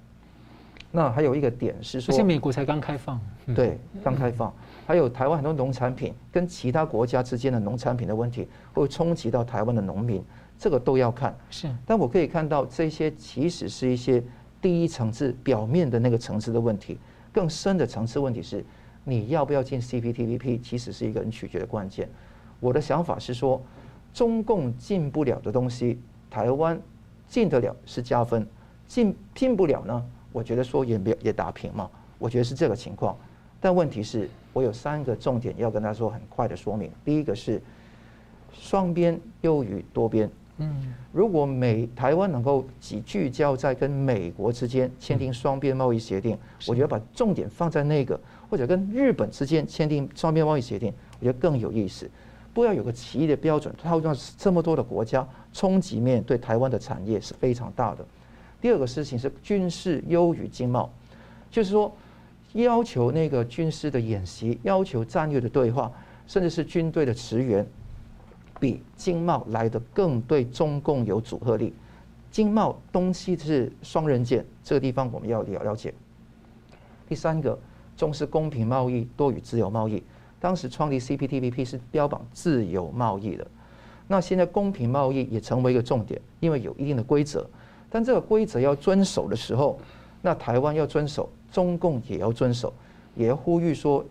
[0.94, 3.20] 那还有一个点是说，而且美国才刚开放，
[3.54, 4.52] 对，刚开放。
[4.86, 10.22] 还有台湾很多农产品跟其他国家之间的农产品的问题，会冲击到台湾的农民，
[10.58, 11.34] 这个都要看。
[11.48, 14.22] 是，但我可以看到这些其实是一些
[14.62, 16.96] 第一层次表面的那个层次的问题，
[17.32, 18.64] 更深的层次问题是，
[19.02, 22.08] 你要不要进 CPTPP，其实是一个很取决的关键。
[22.60, 23.60] 我的想法是说，
[24.14, 25.98] 中共进不了的东西，
[26.30, 26.80] 台湾
[27.26, 28.46] 进得了是加分，
[28.86, 30.04] 进进不了呢？
[30.30, 33.16] 我觉得说也也也打平嘛，我觉得是这个情况。
[33.60, 36.90] 但问题是，我有三个重点要跟大家说，很快的说明。
[37.04, 37.60] 第一个是
[38.52, 40.30] 双边优于多边。
[40.58, 46.36] 嗯，如果美台湾能够集聚焦在跟美国之间签订双边贸易协定，
[46.66, 52.08] 我觉得把重点放在那个，或者跟日本之间签订双边贸易协定，我觉得更有意思。
[52.54, 58.04] 不要有个奇异的标准，套用这么多的国家，冲击面对台湾的产业是非常大的。
[58.60, 60.92] 第二个事情是军事优于经贸，
[61.50, 61.90] 就是说
[62.52, 65.90] 要求那个军事的演习，要求战略的对话，
[66.26, 67.66] 甚至是军队的驰援。
[68.62, 71.74] 比经贸来得更对中共有阻吓力，
[72.30, 75.92] 经贸东西是双刃剑，这个地方我们要了了解。
[77.08, 77.58] 第三个，
[77.96, 80.00] 重视公平贸易多于自由贸易。
[80.38, 83.44] 当时创立 CPTPP 是标榜自由贸易的，
[84.06, 87.44] 那现在公平贸易也成为一个重点，因为有一定的规则，
[87.90, 89.76] 但这个规则要遵守的时候，
[90.20, 92.72] 那台湾要遵守，中共也要遵守，
[93.16, 94.04] 也要呼吁说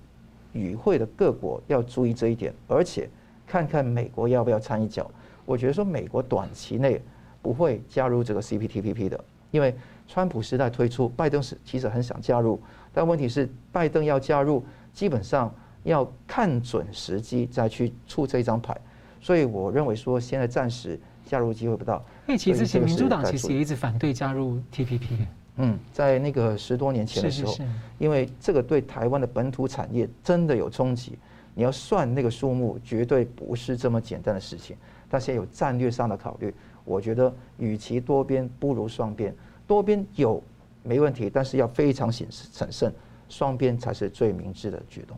[0.51, 3.09] 与会的各国要注意这一点，而且。
[3.51, 5.11] 看看美国要不要掺一脚？
[5.43, 7.01] 我觉得说美国短期内
[7.41, 9.21] 不会加入这个 CPTPP 的，
[9.51, 9.75] 因为
[10.07, 12.57] 川普时代推出，拜登是其实很想加入，
[12.93, 18.73] 但问题是拜登要加入，基本上要看准时机再去出这一张牌，
[19.19, 22.01] 所以我认为说现在暂时加入机会不大。
[22.27, 25.25] 因为其实之前民主党其实也一直反对加入 TPP。
[25.57, 27.53] 嗯，在那个十多年前的时候，
[27.99, 31.19] 因为这个对台湾的本土产业真的有冲击。
[31.53, 34.75] 你要算那个数目，绝对不是这么简单的事情。
[35.09, 36.53] 但现在有战略上的考虑，
[36.85, 39.35] 我觉得与其多边，不如双边。
[39.67, 40.41] 多边有
[40.83, 42.93] 没问题，但是要非常谨审慎，
[43.29, 45.17] 双边才是最明智的举动。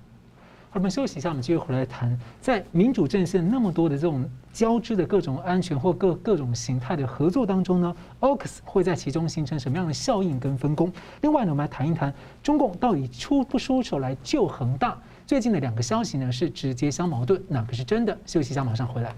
[0.69, 10.91] 好，我们休息一下，我们继续回来谈，在民主阵线那么多的这种交织的各种安全或各各种形态的合作当中呢，AUKUS 会在其中形成什么样的效应跟分工？
[11.21, 12.11] 另外呢，我们来谈一谈
[12.41, 14.97] 中共到底出不出手来救恒大？
[15.25, 18.17] 最近的两个消息呢是直接相矛盾，哪个是真的？
[18.25, 19.15] 休息一下，马上回来。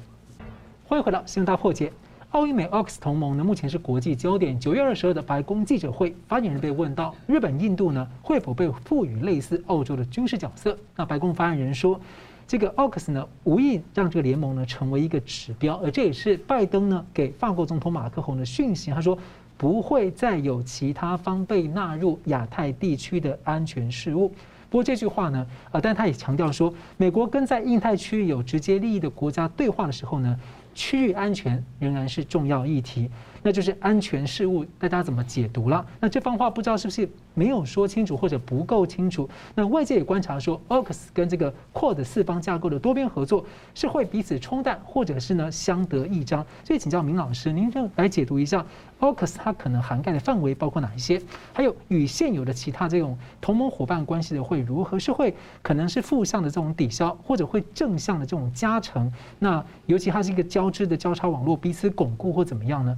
[0.86, 1.92] 欢迎回到新闻大破解。
[2.30, 4.60] 澳英美 Ox 同盟呢，目前是国际焦点。
[4.60, 10.78] 九月二十二的白宫记者会，发言人被问到日本、印度呢会否被赋予类似澳洲的军事角色？
[10.96, 12.00] 那白宫发言人说，
[12.46, 18.92] 这个 Ox 呢无意让这个联盟呢成为一个指标，而这也是拜登呢给法国总统马克宏的讯息。
[18.92, 19.18] 他说
[19.58, 24.32] 不会再有其他方被纳入亚太地区的安全事务。
[24.70, 30.38] 不过这句话呢，呃，但他也强调说，美国跟在印太区域有直接利益的国家对话的时候呢，
[30.74, 33.10] 区域安全仍然是重要议题。
[33.46, 35.86] 那就是安全事务，大家怎么解读了？
[36.00, 39.30] 那这番话不知道是不是没有说清楚，或者不够清楚？
[39.54, 46.44] 那外界也观察说，AUKUS 跟这个 QUAD 四方架构的多边合作是会彼此冲淡，或者是呢相得益彰。
[46.64, 48.66] 所以请教明老师，您就来解读一下
[49.00, 51.22] AUKUS 它可能涵盖的范围包括哪一些？
[51.54, 54.98] 还有与现有的其他这种同盟伙伴关系的会如何？
[54.98, 55.32] 是会
[55.62, 59.14] 可能是负向的这种抵消，或者会正向的这种加成？
[59.38, 62.98] 那尤其它是一个交织的交叉网络，彼此巩固或怎么样呢？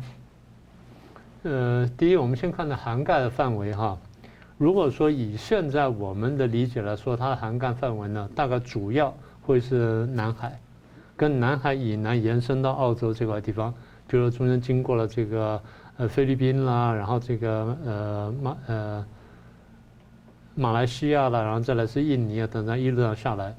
[1.50, 3.98] 呃，第一，我们先看的涵盖的范围哈。
[4.58, 10.60] 如果说以现在我们的理解来说，它的涵盖范围呢，大概主要会是南海，
[11.16, 13.74] 跟南海以南延伸到澳洲这块地方，
[14.08, 15.62] 比如说中间经过了这个
[15.96, 19.06] 呃菲律宾啦，然后这个呃马呃
[20.54, 23.56] 马来西亚啦，然后再来是印尼啊等等一路上下来，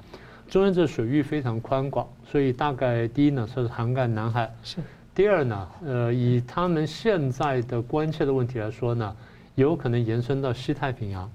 [0.47, 4.55] 中间这水域非常宽广，所以大概第一呢是涵盖南海。
[4.63, 4.77] 是。
[5.19, 9.17] 第二呢，呃，以他们现在的关切的问题来说呢，
[9.57, 11.29] 有可能延伸到西太平洋。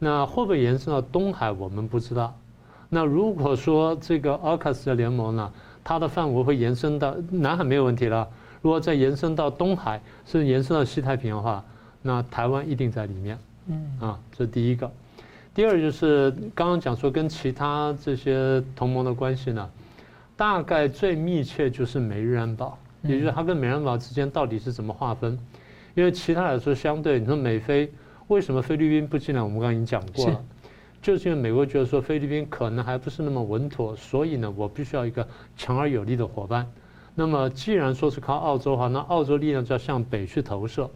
[0.00, 2.36] 那会不会延伸到东海，我们不知道。
[2.88, 5.52] 那如果说这个 AUKUS 的联盟呢，
[5.84, 8.28] 它的范围会延伸到南海没有问题了。
[8.62, 11.64] 如果再延伸到东海，甚至延伸到西太平洋的话，
[12.02, 13.38] 那台湾一定在里面。
[13.68, 14.90] 嗯，啊，这是第一个。
[15.54, 19.70] 第二就是刚刚讲说跟其他这些同盟的关系呢。
[20.42, 25.38] 大概最密切就是美日安保，也就是它跟美日安保之间到底是怎么划分？
[25.94, 27.88] 因为其他来说相对，你说美菲
[28.26, 29.40] 为什么菲律宾不进来？
[29.40, 30.44] 我们刚刚已经讲过了，
[31.00, 35.24] 就是因为美国觉得说菲律宾可能还不是那么稳妥，所以呢，我必须要一个
[35.56, 36.68] 强而有力的伙伴。
[37.14, 40.90] 那么既然说是靠澳洲的话，那澳洲力量就要向北去投射。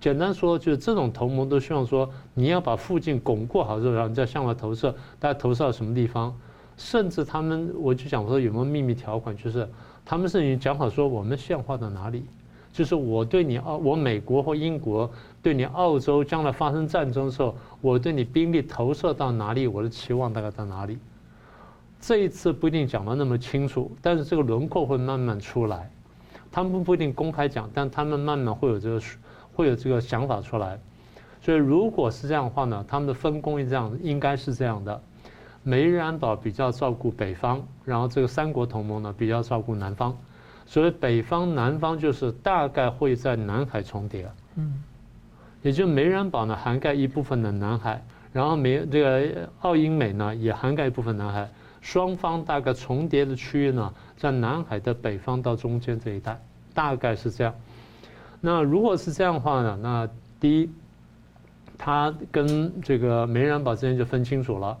[0.00, 6.36] 简单说，就是这种同盟都希望说，你要把附近巩固好之后，然后你再向外投射，大家投射到什么地方？
[6.82, 9.68] 甚至他们，我就讲说有没有秘密条款，就是
[10.04, 12.24] 他们是已经讲好说我们线画到哪里，
[12.72, 15.08] 就是我对你澳，我美国或英国
[15.40, 20.98] 对你澳洲将来发生战争的时候，我对你兵力投射到哪里，我的期望大概到哪里。
[22.00, 25.88] 这一次不一定讲得那么清楚，但是这个轮廓会慢慢出来。
[26.50, 29.00] 他们不一定公开讲，但他们慢慢会有这个
[29.54, 30.78] 会有这个想法出来。
[31.40, 35.00] 所以如果是这样的话呢，他们的分工是这样，应该是这样的：
[35.62, 40.16] 美日安保比较照顾北方，然后这个三国同盟呢比较照顾南方。
[40.64, 44.30] 所以北方南方就是大概会在南海重叠。
[44.56, 44.82] 嗯，
[45.62, 48.02] 也就美日安保呢涵盖一部分的南海，
[48.32, 51.48] 然后美这个澳英美呢也涵盖一部分南海。
[51.80, 56.40] 双方大概重叠的区域呢，在南海的北方到中间这一带，
[56.72, 57.52] 大概是这样。
[58.40, 60.08] 那如果是这样的话呢，那
[60.38, 60.70] 第一，
[61.76, 64.76] 它跟这个美日安保之间就分清楚了；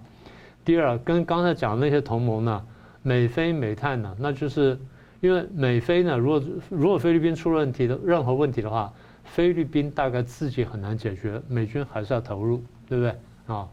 [0.64, 2.64] 第二，跟刚才讲的那些同盟呢，
[3.02, 4.78] 美菲美泰呢，那就是
[5.20, 8.92] 因为美菲呢，如果如果菲律宾出了问题的任何问题的话，
[9.24, 13.14] 菲律宾大概自己很难解决，美军还是要投入，对不对
[13.46, 13.68] 啊？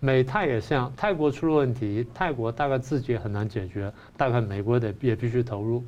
[0.00, 5.82] 美泰也像泰国出了问题，泰国大概自己也很难解决，大概美国得也必须投入，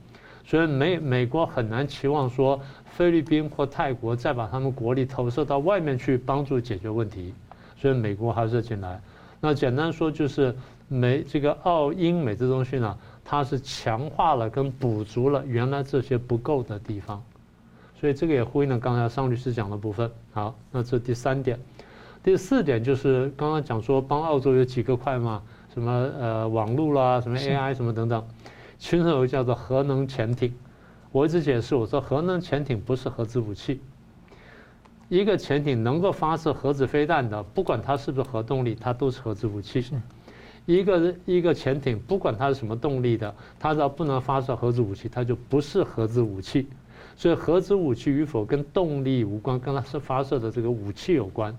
[0.44, 7.32] 所以美美国很难期望说菲律宾或泰国再把他们国力投射到外面去帮助解决问题，
[7.76, 9.00] 所以美国还是进来。
[9.40, 10.54] 那简单说就是
[10.88, 17.22] 美这个澳英美这东西呢，它是强化了跟补足了原来这些不够的地方，
[17.98, 20.10] 所以这个也呼应了刚才尚律师讲的部分。
[20.32, 21.58] 好，那这第三点。
[22.22, 28.22] 第四点就是刚刚讲说帮澳洲有几个块嘛，什么呃网络啦，什么 AI 什么等等，
[28.78, 30.54] 其中有个叫做核能潜艇。
[31.12, 33.80] 我一直解释我说核能潜艇不是核子武器，
[35.10, 39.84] 一个潜艇能够发射核子飞弹的，不管它是不是核动力，它都是核子武器。
[40.66, 46.68] 一个一个潜艇不管它是什么动力的，它只要不能发射核子武器，它就不是核子武器。
[47.16, 51.54] 所以核子武器与否跟动力无关，跟它是发射的这个武器有关。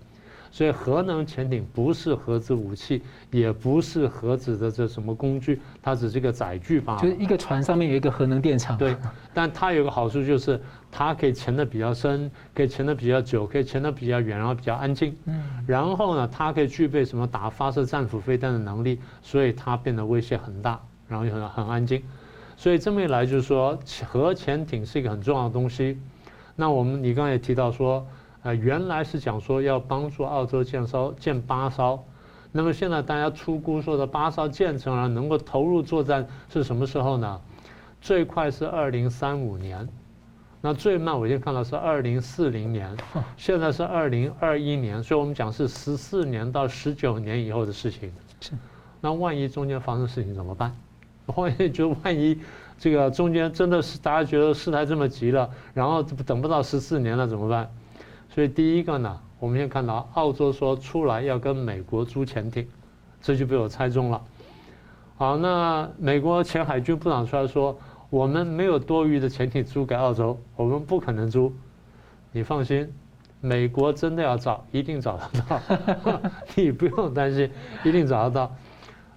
[0.54, 6.98] 所以核能潜艇不是核子武器，也不是核子的这什么工具，它只是一个载具吧。
[7.02, 8.78] 就是一个船上面有一个核能电厂。
[8.78, 8.96] 对，
[9.34, 10.60] 但它有个好处就是
[10.92, 15.16] 它可以潜得比较深，可以潜得比较久，可以潜得比较远，然后比较安静。
[15.26, 15.42] 嗯。
[15.66, 22.04] 然后呢，它可以具备什么打发射战斧飞弹的能力，所以它变得威胁很大，然后又很很安静。
[22.58, 25.98] 所以这么一来，就是说核潜艇是一个很重要的东西。
[26.56, 28.06] 那我们你刚才也提到说。
[28.44, 32.04] 呃，原来是讲说要帮助澳洲建艘建八艘，
[32.52, 37.40] 那么现在大家出估说的八艘建成了，能够投入作战是什么时候呢？
[38.02, 39.88] 最快是二零三五年，
[40.64, 42.96] 那最慢我已经看到是二零四零年，
[43.36, 48.14] 现在是二零二一年，所以我们讲是十四年到十九年以后的事情。
[48.40, 48.52] 是，
[49.02, 50.72] 那万一中间发生事情怎么办？
[51.36, 52.40] 万一就万一
[52.78, 57.68] 这个中间真的是大家觉得事态这么急了，然后等不到十四年了怎么办？
[58.30, 62.68] 所以第一个呢，我们先看到澳洲说出来要跟美国租潜艇，
[63.20, 64.22] 这就被我猜中了。
[65.18, 67.78] 好，那美国前海军部长出来说，
[68.12, 71.52] 我们没有多余的潜艇租给澳洲，我们不可能租。
[72.34, 72.88] 你放心，
[73.40, 75.62] 美国真的要找，一定找得到，
[76.56, 77.50] 你不用担心，
[77.86, 78.42] 一定找得到。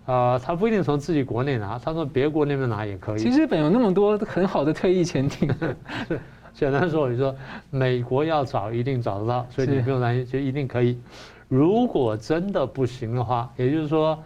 [0.06, 3.18] 啊、呃，他不一定从自己国内拿，他从别国那边拿也可以。
[3.18, 5.52] 其实日本有那么多很好的退役潜艇。
[6.54, 7.34] 简单说，我就说
[7.70, 10.96] 美国要找一定找得到，所以你不用担心，就一定可以。
[11.48, 14.16] 如果真的不行的话，也就是说，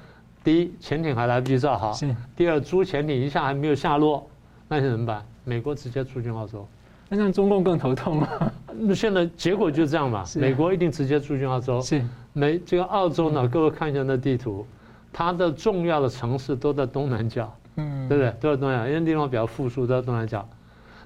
[0.45, 1.95] 第一潜艇还来不及造好，
[2.37, 4.28] 第二租潜艇一下还没有下落，
[4.69, 5.25] 那现在怎么办？
[5.45, 6.67] 美国直接驻军澳洲，
[7.09, 8.53] 那让中共更头痛了。
[8.75, 10.25] 那 现在结果就是这样嘛？
[10.37, 11.81] 美国一定直接驻军澳洲。
[11.81, 12.05] 是
[12.35, 13.49] 美这个澳洲呢？
[13.49, 14.67] 各位看一下那地图，
[15.13, 18.31] 它的重要的城市都在东南角，嗯，对不对？
[18.41, 20.47] 都在东南角，因为地方比较富庶，都在东南角。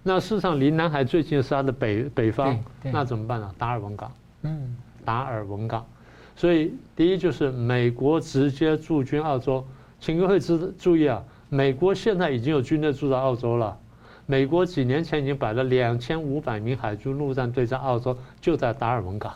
[0.02, 3.48] 那事实上，离南海最近的是它的北北方，那怎么办呢？
[3.56, 5.86] 达尔文港，嗯，达尔文港。
[6.34, 9.64] 所以第一就是美国直接驻军澳洲，
[10.00, 11.22] 请各位注注意啊，
[11.55, 13.78] 美国现在已经有军队驻在澳洲了。
[14.24, 19.34] 美国几年前已经摆了两千五百名海军陆战队在澳洲，就在达尔文港，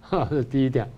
[0.00, 0.88] 哈， 这是第一点。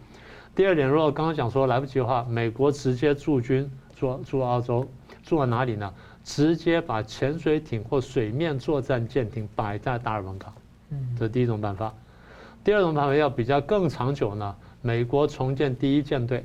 [0.55, 4.87] 第二点，如果刚刚讲说来不及的话，美国直接驻军驻驻澳洲，
[5.23, 5.91] 驻在哪里呢？
[6.23, 10.53] 直接把潜水艇或水面作战舰艇摆在达尔文港，
[10.91, 11.95] 嗯这是第一种办法。
[12.63, 14.55] 第二种办法要比较更长久呢。
[14.83, 16.45] 美国重建第一舰队，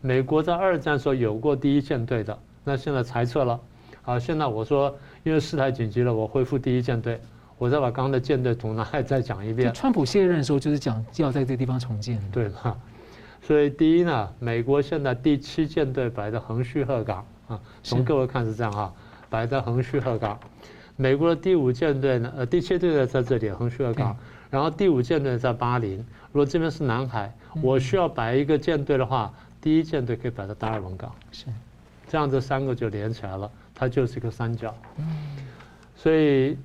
[0.00, 2.36] 美国在二战时候有过第一舰队的，
[2.68, 3.58] 那现在裁撤了。
[4.02, 4.94] 好，现在我说
[5.24, 7.18] 因为事态紧急了，我恢复第一舰队，
[7.56, 9.72] 我再把刚刚的舰队图拿来再讲一遍。
[9.72, 12.76] 川普卸任的时候就是讲要在这个地方重建，对吧？
[13.40, 17.24] 所以第一呢，美国现在第七舰队摆在横须贺港。
[17.48, 18.92] 啊，从各位看是这样哈，
[19.30, 20.38] 摆在横须贺港。
[20.96, 24.14] 美国的第五舰队呢，呃，第七舰队在这里横须贺港，
[24.50, 25.96] 然后第五舰队在巴林。
[26.32, 31.10] 如果这边是南海，我需要摆一个舰队的话，第一舰队可以摆在达尔文港。
[31.32, 31.46] 是，
[32.08, 34.74] 这样这三个就连起来了，它就是一个三角。
[35.94, 36.56] 所以，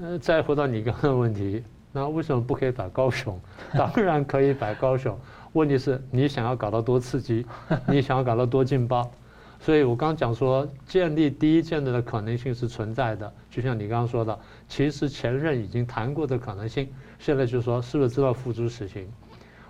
[0.00, 3.40] 呃，再回到你刚刚的问题，那为什么不可以摆高雄？
[3.72, 5.18] 当然可以摆高雄。
[5.54, 7.44] 问题是你想要搞到多刺激，
[7.88, 9.10] 你想要搞到多劲爆。
[9.58, 13.30] 所以我刚刚讲说，建立第一舰队的可能性是存在的。
[13.50, 14.38] 就像你刚刚说的，
[14.68, 16.88] 其实前任已经谈过的可能性，
[17.18, 19.06] 现在就是说是不是知道付诸实行？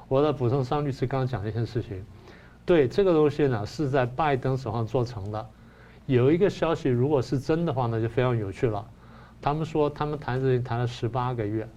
[0.06, 2.04] 我的补充，桑律师刚刚讲的一件事情，
[2.70, 5.44] 对这个东西呢是在拜登手上做成的。
[6.06, 8.86] 有一个消息，如果是真的话呢，就非常有趣了。
[9.42, 11.68] 他们说他们谈事情谈了十八个月，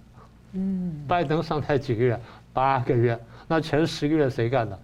[0.52, 2.20] 嗯，拜登上台几个月？
[2.52, 3.18] 八个月。
[3.48, 4.78] 那前十个月谁干的？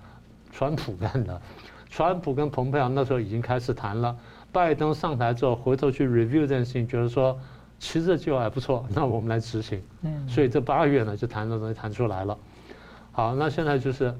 [0.51, 1.41] 川普干的。
[1.89, 4.17] 川普跟蓬佩奥那时候已经开始谈了。
[4.51, 7.39] 拜登上台之后，回头去 review 这件事情，觉得说
[7.79, 9.81] 其实这计划还不错，那我们来执行。
[10.03, 12.37] 嗯，所以这八个月呢，就谈的东西谈出来了。
[13.13, 14.13] 好，那现在就是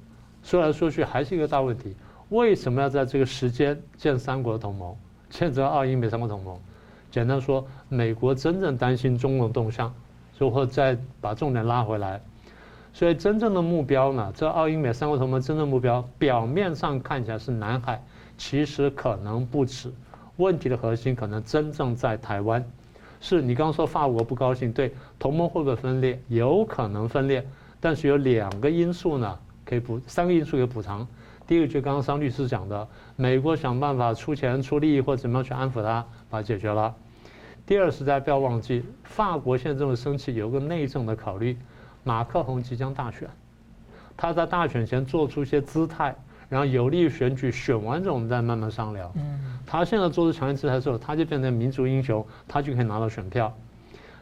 [0.43, 1.95] 说来说去还是一个大问题：
[2.31, 4.95] 为什么要在这个时间建三国同盟，
[5.29, 6.59] 建这个澳英美三国同盟？
[7.11, 9.93] 简单说，美国真正担心中共动向，
[10.39, 12.21] 如何再把重点拉回来。
[12.93, 18.03] 所以真正的目标呢，这澳英美三国同盟真正目标，表面上看起来是南海，
[18.39, 19.93] 其实可能不止。
[20.37, 22.65] 问题的核心可能真正在台湾。
[23.21, 26.21] 是你刚刚说法国不高兴，对同盟会不会分裂？
[26.29, 27.47] 有可能分裂。
[27.79, 29.39] 但是有两个因素呢，
[29.71, 31.07] 可以补三个因素可以补偿。
[31.47, 36.93] 第一个就刚刚桑律师讲的，美国想办法出钱出力或者怎么样去安抚他，把它解决了。
[37.65, 41.57] 第二实在不要忘记，法国现在这么生气，有个内政的考虑。
[42.03, 43.29] 马克宏即将大选，
[44.17, 46.15] 他在大选前做出一些姿态，
[46.49, 49.13] 然后有利于选举，选完之后我们再慢慢商量。
[49.67, 53.53] 他现在做出强硬姿态之后，他就变成民族英雄，他就可以拿到选票。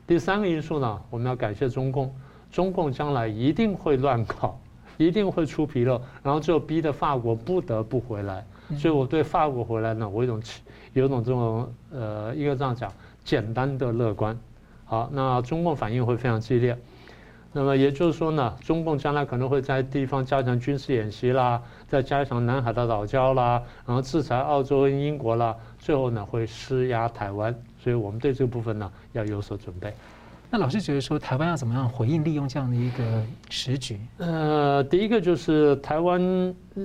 [0.07, 2.15] 第三个因素呢，我们要感谢中共。
[2.51, 4.59] 中共将来一定会乱搞，
[4.99, 8.45] 一定会出纰漏，然后最后逼得法国不得不回来。
[8.77, 10.43] 所以我对法国回来呢，我有一种
[10.93, 12.93] 有一种这种呃，应该这样讲，
[13.25, 14.39] 简单的乐观。
[14.85, 16.77] 好，那中共反应会非常激烈。
[17.51, 27.55] 那么也就是说呢，中共将来可能会在地方加强军事演习啦，再加强南海的岛礁啦，然后制裁澳洲跟英国啦，最后呢会施压台湾。
[27.81, 29.95] 所以我们对这个部分呢要有所准备。
[30.51, 34.01] 那老师觉得说，台湾要怎么样回应利用这样的一个时局？
[34.17, 36.21] 呃，第一个就是台湾，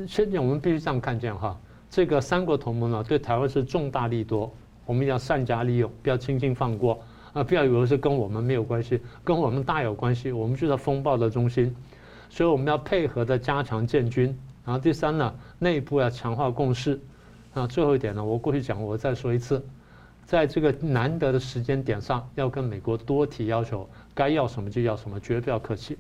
[0.06, 1.58] 现在我们必须这样看见哈，
[1.90, 4.54] 这个三国同盟呢，对台湾是重大利多，
[4.86, 7.00] 我们要善加利用，不要轻轻放过
[7.32, 7.42] 啊！
[7.42, 11.74] 不要以为是跟我们没有关系，跟我们大有关系，我们就在风暴的中心，
[12.30, 14.38] 所以我们要配合的加强建军。
[14.66, 17.00] 然后第三呢，内部要强化共识。
[17.54, 19.64] 啊，最后一点呢，我过去讲，我再说一次。
[20.26, 25.98] 在这个难得的时间点上，要跟美国多提要求，该要什么就要什么，绝对不要客气。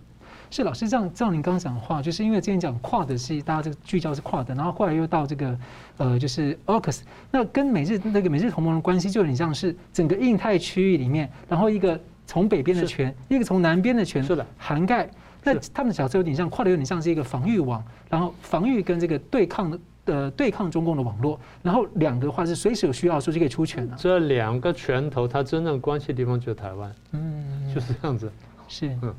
[0.49, 5.57] 是老师这样，照您刚刚讲的话，就是因为之前讲跨的是大家这个聚焦是跨的，然后后来又到这个
[5.97, 7.01] 呃，就是 AUKUS，
[7.31, 15.09] 那跟美日那个美日同盟的关系就有点像是整个印太区域里面，然后一个从北边的权，一个从南边的权，是的，涵盖。
[15.43, 19.79] 那他们的角色有点像跨的，有点像是一个防御网，然后防御跟这个对抗的。
[20.05, 23.95] 的对抗中共的网络，然后两个的话是随时有需要的时候就可以出拳了。
[23.97, 28.31] 这两个拳头，它真正关系的地方就是台湾，嗯，就是这样子，
[28.67, 29.13] 是，嗯，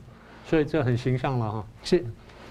[0.47, 1.65] 所以这很形象了哈。
[1.83, 2.05] 是，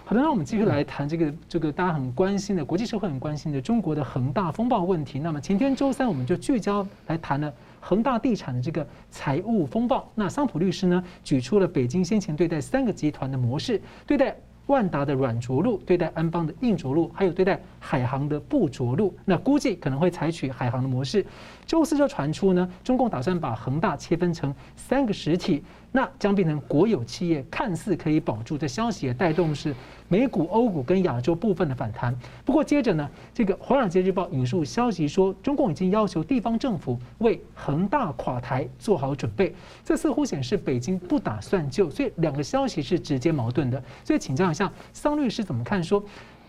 [0.06, 5.20] 好的，那我们继续来谈这个这个大家很关心的国际社会很关心的中国的恒大风暴问题。
[5.20, 10.10] 那么前天周三我们就聚焦来谈了恒大地产的这个财务风暴。
[10.16, 14.36] 那桑普律师呢举出了北京先前对待三个集团的模式，对待。
[14.68, 21.26] 万达的软着陆对待安邦的硬着陆，还有对待海航的不着陆，那估计可能会采取海航的模式。
[21.66, 25.64] 周四就传出呢，中共打算把恒大切分成三个实体。
[25.96, 28.58] 那将变成国有企业，看似可以保住。
[28.58, 29.76] 这消息也带动是
[30.08, 32.16] 美股、欧股跟亚洲部分的反弹。
[32.44, 39.54] 不过接着呢，这个《华尔街日报》引述消息说，中共已经要求地方政府为恒大垮台做好准备。
[39.86, 43.80] 这似乎显示北京不打算救，所以两个消息是直接矛盾的。
[44.04, 46.00] 所以请教一下桑律师怎么看说？
[46.00, 46.04] 说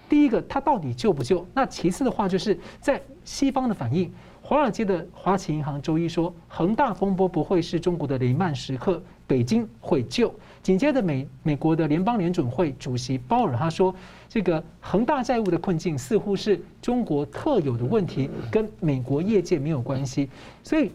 [0.09, 1.47] 第一个，他到底救不救？
[1.53, 4.11] 那其次的话，就是在西方的反应。
[4.47, 10.33] 华尔街的花旗银行周一说，恒大风波不会是中国的雷曼时刻，北京会救。
[10.63, 13.95] 紧接着美美国的联邦联准会主席鲍尔他说，
[14.29, 20.29] 这个恒大债务的困境似乎是中国特有的问题，跟美国业界没有关系。
[20.63, 20.93] 所以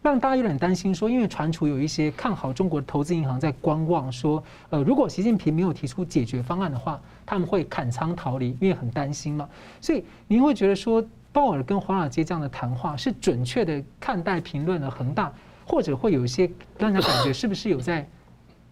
[0.00, 9.46] 让大家有点担心，说因为传出有一些看好中国的投资银行在观望，说呃如果习近平没有提出解决方案的话，他们会砍仓逃离，因为很担心嘛。
[9.78, 11.04] 所以您会觉得说？
[11.32, 15.32] 鲍尔跟华尔街这样的谈话是准确的看待评论了恒大，
[15.66, 18.06] 或者会有一些让人感觉是不是有在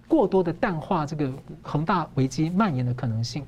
[0.06, 1.32] 过多的淡化这个
[1.62, 3.44] 恒大危机蔓延的可能性？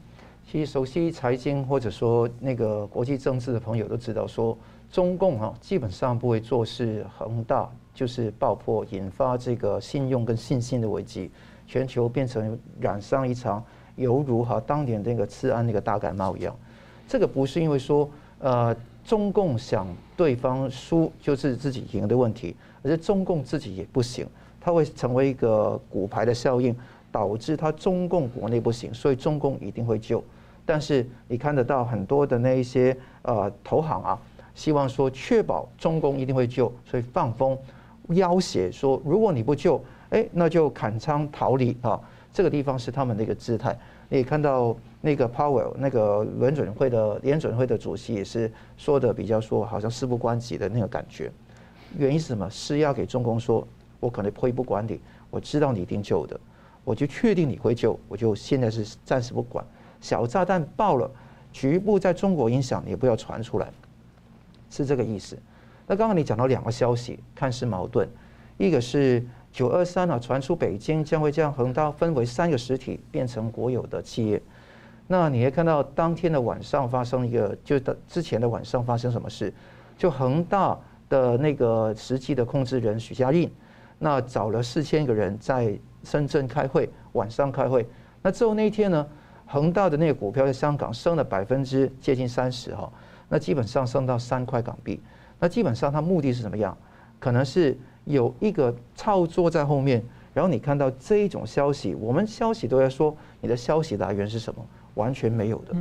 [0.51, 4.57] 其实熟悉财经或者说那个国际政治的朋友都知道说，
[4.91, 11.31] 中共哈基本上不会坐视恒大就是爆破，引发这个信用跟信心的危机，
[11.67, 13.65] 全球变成染上一场
[13.97, 16.55] 犹如哈当年那个次安那个大感冒一样。
[17.07, 18.75] 这个不是因为说呃
[19.05, 19.87] 中共想
[20.17, 24.27] 对方输就是自己赢的问题，而且中共自己也不行，
[24.61, 26.77] 它会成为一个骨牌的效应，
[27.11, 30.23] 导致它中共国内不行，所以中共一定会救。
[30.65, 34.19] 但是你看得到很多的那一些呃投行啊。
[34.55, 37.57] 希望说确保中共一定会救，所以放风
[38.09, 41.99] 要挟说，如果你不救，哎，那就砍仓逃离啊！
[42.35, 43.75] 这个地方是他们的一个姿态。
[44.11, 51.31] 你也看到那个 Powell 那个联准会的联准会的主席也是说的比较说，好像事不关己的那个感觉。
[51.99, 52.49] 原因是什么？
[52.49, 53.67] 是要给中共说，
[53.99, 56.41] 我可能会不管你，我知道你一定救的，
[56.85, 59.63] 我就确定你会救，我就现在是暂时不管。
[60.01, 61.11] 小炸弹爆了，
[61.53, 63.69] 局部在中国影响也不要传出来。
[64.71, 65.37] 是这个意思。
[65.87, 68.09] 那刚刚你讲到两个消息，看似矛盾，
[68.57, 69.23] 一个是
[69.53, 74.41] 九二三啊，传出北京将会将恒大分为三个实体，变成国有的企业。
[75.13, 79.53] 那你也看到当天的晚上发生一个，就之前的晚上发生什么事？
[79.99, 80.75] 就恒大
[81.11, 83.53] 的那个实际的控制人许家印，
[83.99, 87.87] 那找了四千个人在深圳开会，晚上开会。
[88.23, 89.07] 那之后那一天呢，
[89.47, 92.91] 恒大的那个股票在香港升了百分之接近三十哈。
[93.29, 94.99] 那基本上升到三块港币，
[95.39, 96.75] 那基本上它目的是什么样？
[97.21, 100.03] 可能是有一个操作在后面，
[100.33, 104.67] 然后你看到这一种消息，我们消息都在说你的消息来源是什么？
[104.95, 105.75] 完全没有的。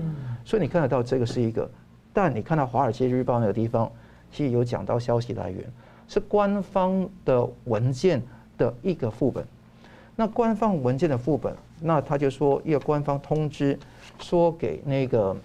[0.43, 1.70] 所以你看得到这个是一个，
[2.14, 3.91] 但你看到《华尔街日报》那个地方，
[4.32, 5.64] 其实有讲到消息来源
[6.07, 8.22] 是官方的文件
[8.57, 9.45] 的一个副本。
[10.16, 13.78] 那官方文件的副本，那他就说一个官方通知
[14.20, 15.36] 说给那个。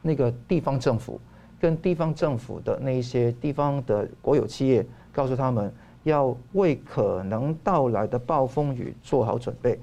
[0.00, 1.20] 那个地方政府
[1.60, 9.78] 跟地方政府的那一些地方的国有企业，告诉他们要为可能到来的暴风雨做好准备。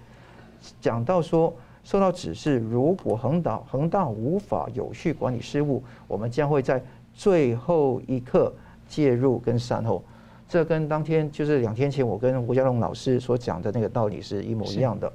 [0.79, 1.53] 讲到说，
[1.85, 6.83] 收到指示，如果恒大恒大无法有序管理事务，我们将会在
[7.13, 8.51] 最后一刻
[8.89, 10.03] 介入跟善后。
[10.49, 15.11] 这跟当天就是两天前我跟吴家龙老师所讲的那个道理是一模一样的。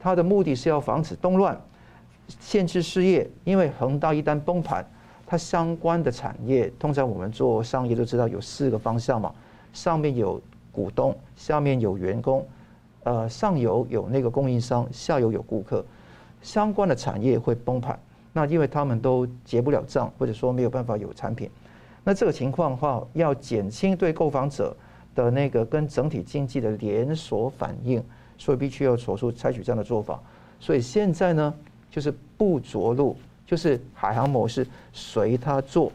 [0.00, 1.58] 他的目的是要防止动乱。
[2.38, 4.86] 限制失业，因为恒大一旦崩盘，
[5.26, 9.34] 它相关的产业，通常我们做商业都知道有四个方向嘛，
[9.72, 10.40] 上面有
[10.72, 12.46] 股东，下面有员工，
[13.02, 15.84] 呃，上游有那个供应商，下游有顾客，
[16.42, 17.98] 相关的产业会崩盘，
[18.32, 21.50] 那因为他们都结不了账，或者说没有办法有产品，
[22.04, 24.76] 那这个情况的话，要减轻对购房者
[25.14, 28.02] 的那个跟整体经济的连锁反应，
[28.38, 30.20] 所以必须要手术采取这样的做法，
[30.58, 31.54] 所以现在呢。
[31.92, 35.90] 就是不着陆，就是海航模式随他做，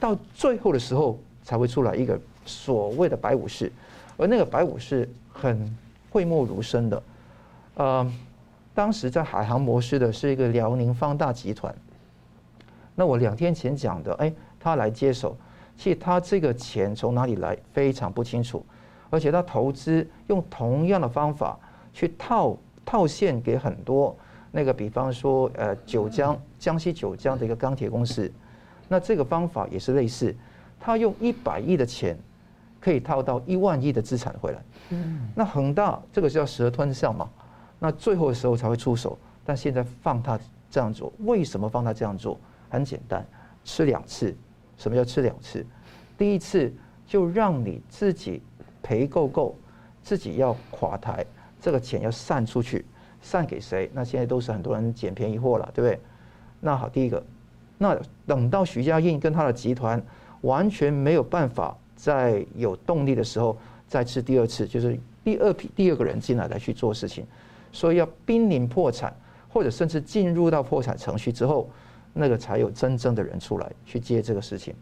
[0.00, 3.70] 到最后的时候才会出来一个所谓的白武士，
[4.16, 5.72] 而那个白武士很
[6.10, 7.02] 讳莫如深的，
[7.74, 8.12] 呃，
[8.74, 11.74] 当时在海航模式的是一个辽宁方大集团，
[12.94, 15.36] 那我两天前讲的，哎，他来接手，
[15.76, 18.64] 其实他这个钱从哪里来非常不清楚，
[19.08, 21.58] 而且他投资用同样的方法
[21.92, 24.14] 去套套现给很多。
[24.52, 28.28] 那个比方说，呃，九江江西九江的一个钢铁公司，
[28.88, 30.34] 那这个方法也是类似，
[30.80, 32.18] 他用一百亿的钱
[32.80, 34.64] 可以套到一万亿的资产回来。
[34.90, 37.28] 嗯，那恒大这个叫蛇吞象嘛，
[37.78, 40.38] 那最后的时候才会出手，但现在放他
[40.70, 42.38] 这样做，为什么放他这样做？
[42.68, 43.24] 很简单，
[43.64, 44.34] 吃两次。
[44.76, 45.66] 什么叫吃两次？
[46.16, 46.72] 第一次
[47.06, 48.42] 就让你自己
[48.82, 49.54] 赔够够，
[50.02, 51.24] 自己要垮台，
[51.60, 52.86] 这个钱要散出去。
[53.20, 53.90] 散给谁？
[53.92, 56.00] 那现在都是很多人捡便宜货了，对不对？
[56.60, 57.22] 那好，第一个，
[57.76, 57.94] 那
[58.26, 60.02] 等到徐家印跟他的集团
[60.40, 67.26] 完全没有办法在有动力的时候，再吃第二次，就是第二批第二个人进来来去做事情，
[67.72, 69.14] 所以要濒临破产，
[69.48, 71.68] 或者甚至进入到破产程序之后，
[72.14, 74.74] 那个才有真正的人出来去接这个事情。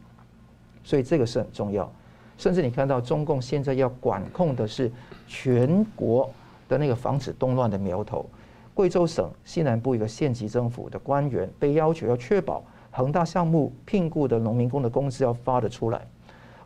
[0.84, 1.90] 所以这个是很重要。
[2.36, 4.90] 甚至你看到中共现在要管控的是
[5.26, 6.30] 全国。
[6.68, 8.28] 的那个防止动乱的苗头，
[8.74, 16.06] 贵州省西南部一个县级政府的官员被要求要确保恒大项目聘雇的农民工的工资要发得出来，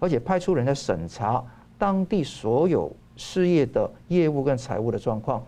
[0.03, 1.41] 而且派出人来审查
[1.79, 5.41] 当地所有事业的业务跟财务的状况，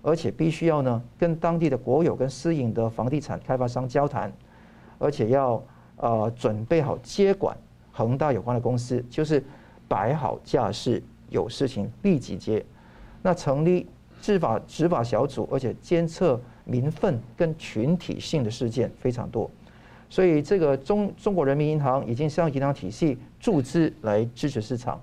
[0.00, 4.32] 而且必须要呢跟当地的国有跟私营的房地产开发商交谈，
[4.98, 5.62] 而且要
[5.98, 7.54] 呃准备好接管
[7.92, 9.44] 恒大有关的公司，就是
[9.86, 12.64] 摆好架势，有事情立即接，
[13.20, 13.86] 那成立。
[14.20, 19.48] 执法执法小组，而且监测民愤跟群体性的事件非常多。
[20.10, 25.00] 所以这个中中国人民银行已经向银行体系注资来支持市场，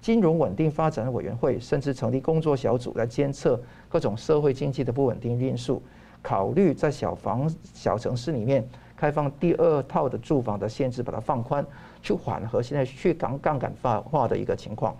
[0.00, 5.82] 金融稳定发展委员会甚至成立工作小组来监测各种社会经济的不稳定因素，
[6.22, 8.66] 考虑在小房小城市里面
[8.96, 11.64] 开放第二套的住房的限制，把它放宽，
[12.02, 14.96] 去缓和现在去杠杠杆化化的一个情况。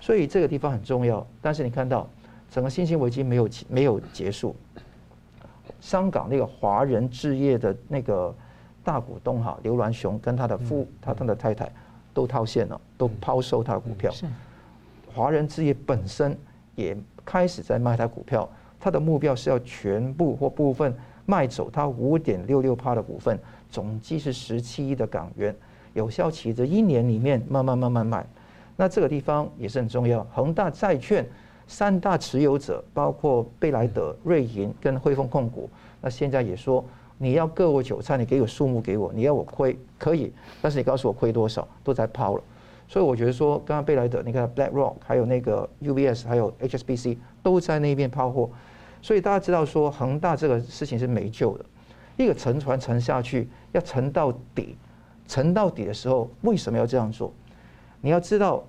[0.00, 1.26] 所以这个地方很重要。
[1.40, 2.08] 但是你看到
[2.50, 4.56] 整个新兴危机没有没有结束，
[5.80, 8.34] 香港那个华人置业的那个。
[8.86, 11.68] 大股东哈刘銮雄跟他的夫他他的太太
[12.16, 14.10] 都套现了，都抛售他的股票。
[15.12, 16.34] 华人置业本身
[16.74, 16.96] 也
[17.26, 18.48] 开始在卖他股票，
[18.80, 20.96] 他的目标是要全部或部分
[21.26, 23.38] 卖走他五点六六趴的股份，
[23.70, 25.54] 总计是十七亿的港元。
[25.92, 28.26] 有效期这一年里面慢慢慢慢卖。
[28.76, 30.26] 那这个地方也是很重要。
[30.32, 31.22] 恒大债券
[31.66, 35.68] 三大持有者包括贝莱德、瑞银跟汇丰控股，
[36.00, 36.82] 那现在也说。
[37.18, 42.42] 你要割我韭菜，你给个数目给我，你要我亏可以，但是你告诉我亏多少，都在抛了。
[42.88, 48.50] 所以我觉得说，刚刚贝莱德，你看 BlackRock，还有那个 UBS，还有 HSBC 都在那边抛货。
[49.02, 51.64] 所以大家知道说，恒大这个事情是没救的。
[52.16, 54.76] 一个沉船沉下去，要沉到底，
[55.26, 57.32] 沉到底的时候，为什么要这样做？
[58.00, 58.64] 你要知道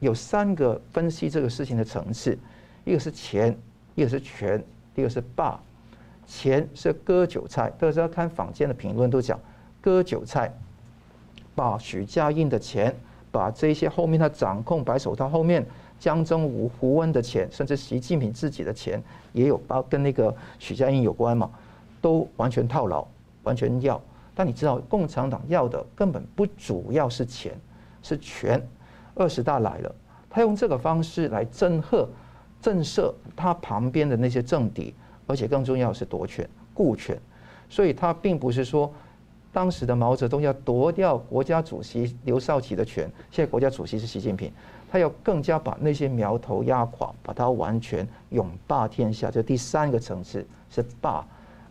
[0.00, 2.36] 有三个分析这个事情的层次，
[2.84, 3.56] 一个是钱，
[3.94, 4.62] 一个是权，
[4.96, 5.60] 一个是霸。
[6.30, 9.36] 钱是割韭菜，大家看坊间的评论都讲
[9.80, 10.54] 割韭菜，
[11.56, 12.94] 把许家印的钱，
[13.32, 15.66] 把这些后面他掌控白手套后面
[15.98, 19.02] 江泽无胡温的钱，甚至习近平自己的钱
[19.32, 21.50] 也有包跟那个许家印有关嘛，
[22.00, 23.04] 都完全套牢，
[23.42, 24.00] 完全要。
[24.32, 27.52] 但你知道共产党要的根本不主要是钱，
[28.04, 28.64] 是权。
[29.16, 29.92] 二十大来了，
[30.30, 32.06] 他用这个方式来震慑、
[32.62, 34.94] 震慑他旁边的那些政敌。
[35.30, 37.16] 而且更重要是夺权、顾权，
[37.68, 38.92] 所以他并不是说
[39.52, 44.50] 当时的毛泽东要夺掉国家主席刘少奇的权，现在国家主席是习近平，
[44.90, 49.30] 他要更加把那些苗头压垮，把他完全拥霸天下。
[49.30, 51.24] 这第三个层次是霸，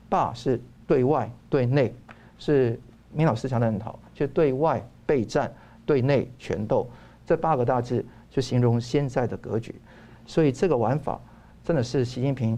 [0.07, 0.57] 霸是
[0.87, 1.93] 对外对内，
[2.37, 2.79] 是
[3.11, 5.53] 明老师讲的很好，就对外备战，
[5.85, 6.89] 对内权斗，
[7.25, 9.75] 这八个大字就形容现在的格局。
[10.25, 11.19] 所以这个玩法
[11.61, 12.57] 真的是习近平。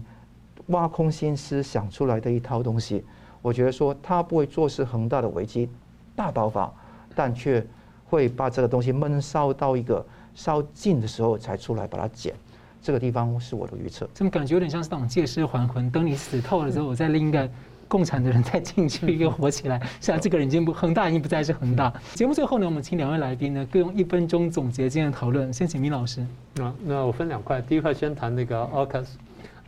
[0.72, 3.04] 挖空心思想出来的一套东西，
[3.40, 5.68] 我觉得说他不会坐视恒大的危机
[6.16, 6.72] 大爆发，
[7.14, 7.64] 但却
[8.04, 10.04] 会把这个东西闷烧到一个
[10.34, 12.34] 烧尽的时候才出来把它捡。
[12.82, 14.08] 这个地方是我的预测。
[14.12, 15.88] 怎么感觉有点像是那种借尸还魂？
[15.88, 17.48] 等你死透了之后，我再另一个
[17.86, 19.78] 共产的人再进去，又活起来。
[20.00, 21.92] 现在这个人已经不恒大，已经不再是恒大。
[22.14, 25.52] 节目最后呢，我们请两位来宾呢各用一分钟总结今天的讨论。
[25.52, 26.26] 先请明老师。
[26.54, 29.06] 那那我分两块，第一块先谈那个 AUKUS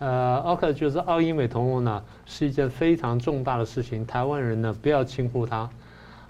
[0.01, 4.05] 呃，OK，就是澳英美同盟呢，是一件非常重大的事情。
[4.05, 5.71] 台湾人呢，不要轻忽它。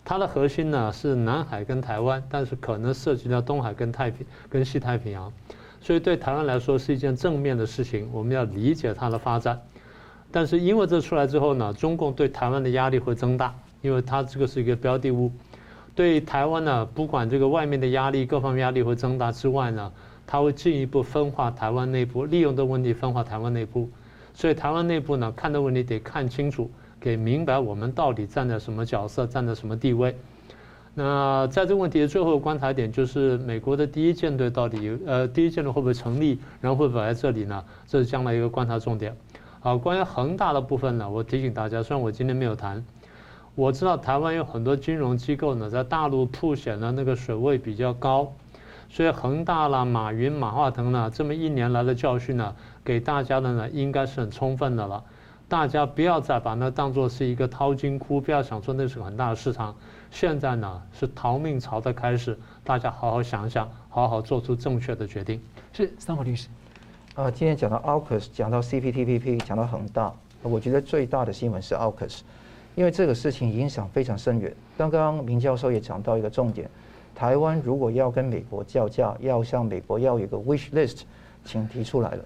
[0.05, 5.33] 它的核心呢是南海跟台湾，但是可能涉及到东海跟太平跟西太平洋，
[5.81, 8.07] 所以对台湾来说是一件正面的事情。
[8.13, 9.59] 我们要理解它的发展。
[10.31, 15.33] 但是因为这出来之后呢，中共对台湾的压力会增大，因为它这个是一个标的物。
[15.95, 19.91] 对台湾呢，不管这个外面的压力，各方面压力会增大之外呢。
[20.27, 23.91] 他会进一步分化台湾内部，利用的问题分化台湾内部，
[24.33, 30.17] 所以台湾内部呢，看的问题得看清楚，给明白我们到底站在什么角色，站在什么地位。
[30.97, 37.65] 那在这个问题的最后观察点，就是美国的第一舰队到底呃第一舰队会不会成立，然后会不会来这里呢？
[37.87, 39.17] 这是将来一个观察重点。
[39.59, 42.85] 好，关于恒大的部分呢，我提醒大家，虽然我今天没有谈，
[43.57, 48.33] 我知道台湾有很多金融机构呢，在大陆曝险的那个水位比较高。
[48.95, 55.03] 所以恒大啦、马云、马化腾呢，这么一年来的教训呢，给大家的呢，应该是很充分的了。
[55.49, 59.75] 大家不要再把那当作是一个淘金窟，不要想说那是个很大的市场。
[60.13, 65.43] 现在呢，是逃命潮的开始，大家好好想想，好好做出正确的决定。
[65.73, 66.47] 是三国律师。
[67.17, 72.21] 啊，今天讲到 AUKUS，讲到 CPTPP，讲到恒大，我觉得最大的新闻是 AUKUS，
[72.77, 74.55] 因为这个事情影响非常深远。
[74.79, 76.71] 刚刚明教授也讲到一个重点。
[77.15, 81.03] 台湾如果要跟美国叫价，要向美国要一个 wish list，
[81.45, 82.25] 请提出来了，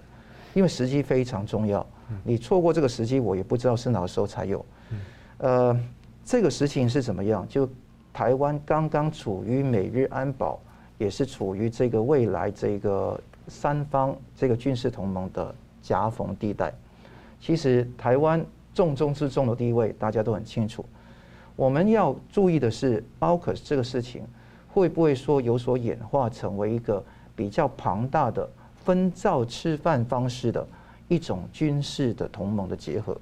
[0.53, 1.85] 因为时机非常重要。
[2.23, 4.65] 你错过这个时机，我也不知道是哪个时候才有。
[5.37, 5.79] 呃，
[6.25, 7.47] 这个事情是怎么样？
[7.47, 7.69] 就
[8.11, 10.59] 台湾刚刚处于美日安保，
[10.97, 16.73] 也是处于这个未来这个三方这个军事同盟的夹缝地带。
[17.39, 20.83] 其实台湾重中之重的地位，大家都很清楚。
[21.55, 24.23] 我们要注意的是，AUKUS 这个事情。
[24.79, 27.03] 会不会说有所演化成为一个
[27.35, 28.49] 比较庞大的
[28.85, 30.65] 分灶吃饭方式的
[31.07, 33.17] 一种军事的同盟的结合？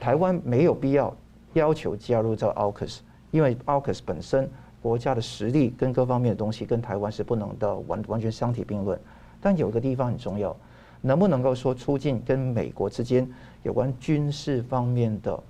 [0.00, 1.14] 台湾没有必要
[1.52, 3.00] 要求加入这 AUKUS，
[3.30, 4.50] 因为 AUKUS 本身
[4.80, 8.98] 国家的实力跟各方面的东西跟台湾是不能的完完全相提并论。
[9.40, 10.56] 但有一个地方很重要，
[11.02, 13.28] 能不能够说促进跟美国之间
[13.62, 15.42] 有关军事方面的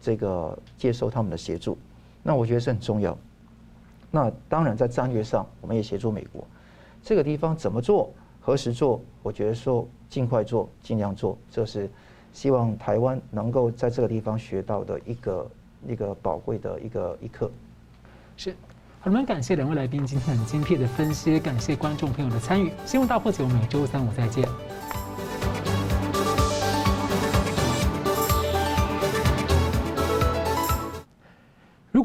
[0.00, 1.76] 这个接受他们的协助？
[2.22, 3.16] 那我觉得是很重要。
[4.10, 6.46] 那当然在战略上，我们也协助美国。
[7.02, 8.10] 这个地方怎么做？
[8.40, 9.00] 何时做？
[9.22, 11.90] 我觉得说尽快做，尽量做，这是
[12.32, 15.50] 希望台湾能够在这个地方学到的一个
[15.86, 17.50] 一个宝贵的一个一课。
[18.36, 18.52] 是，
[19.00, 22.72] 好，我们感谢两位来宾今天很精辟的分析，感谢观众朋友的参与。
[22.86, 24.77] 新闻大破解，我们每周三五再见。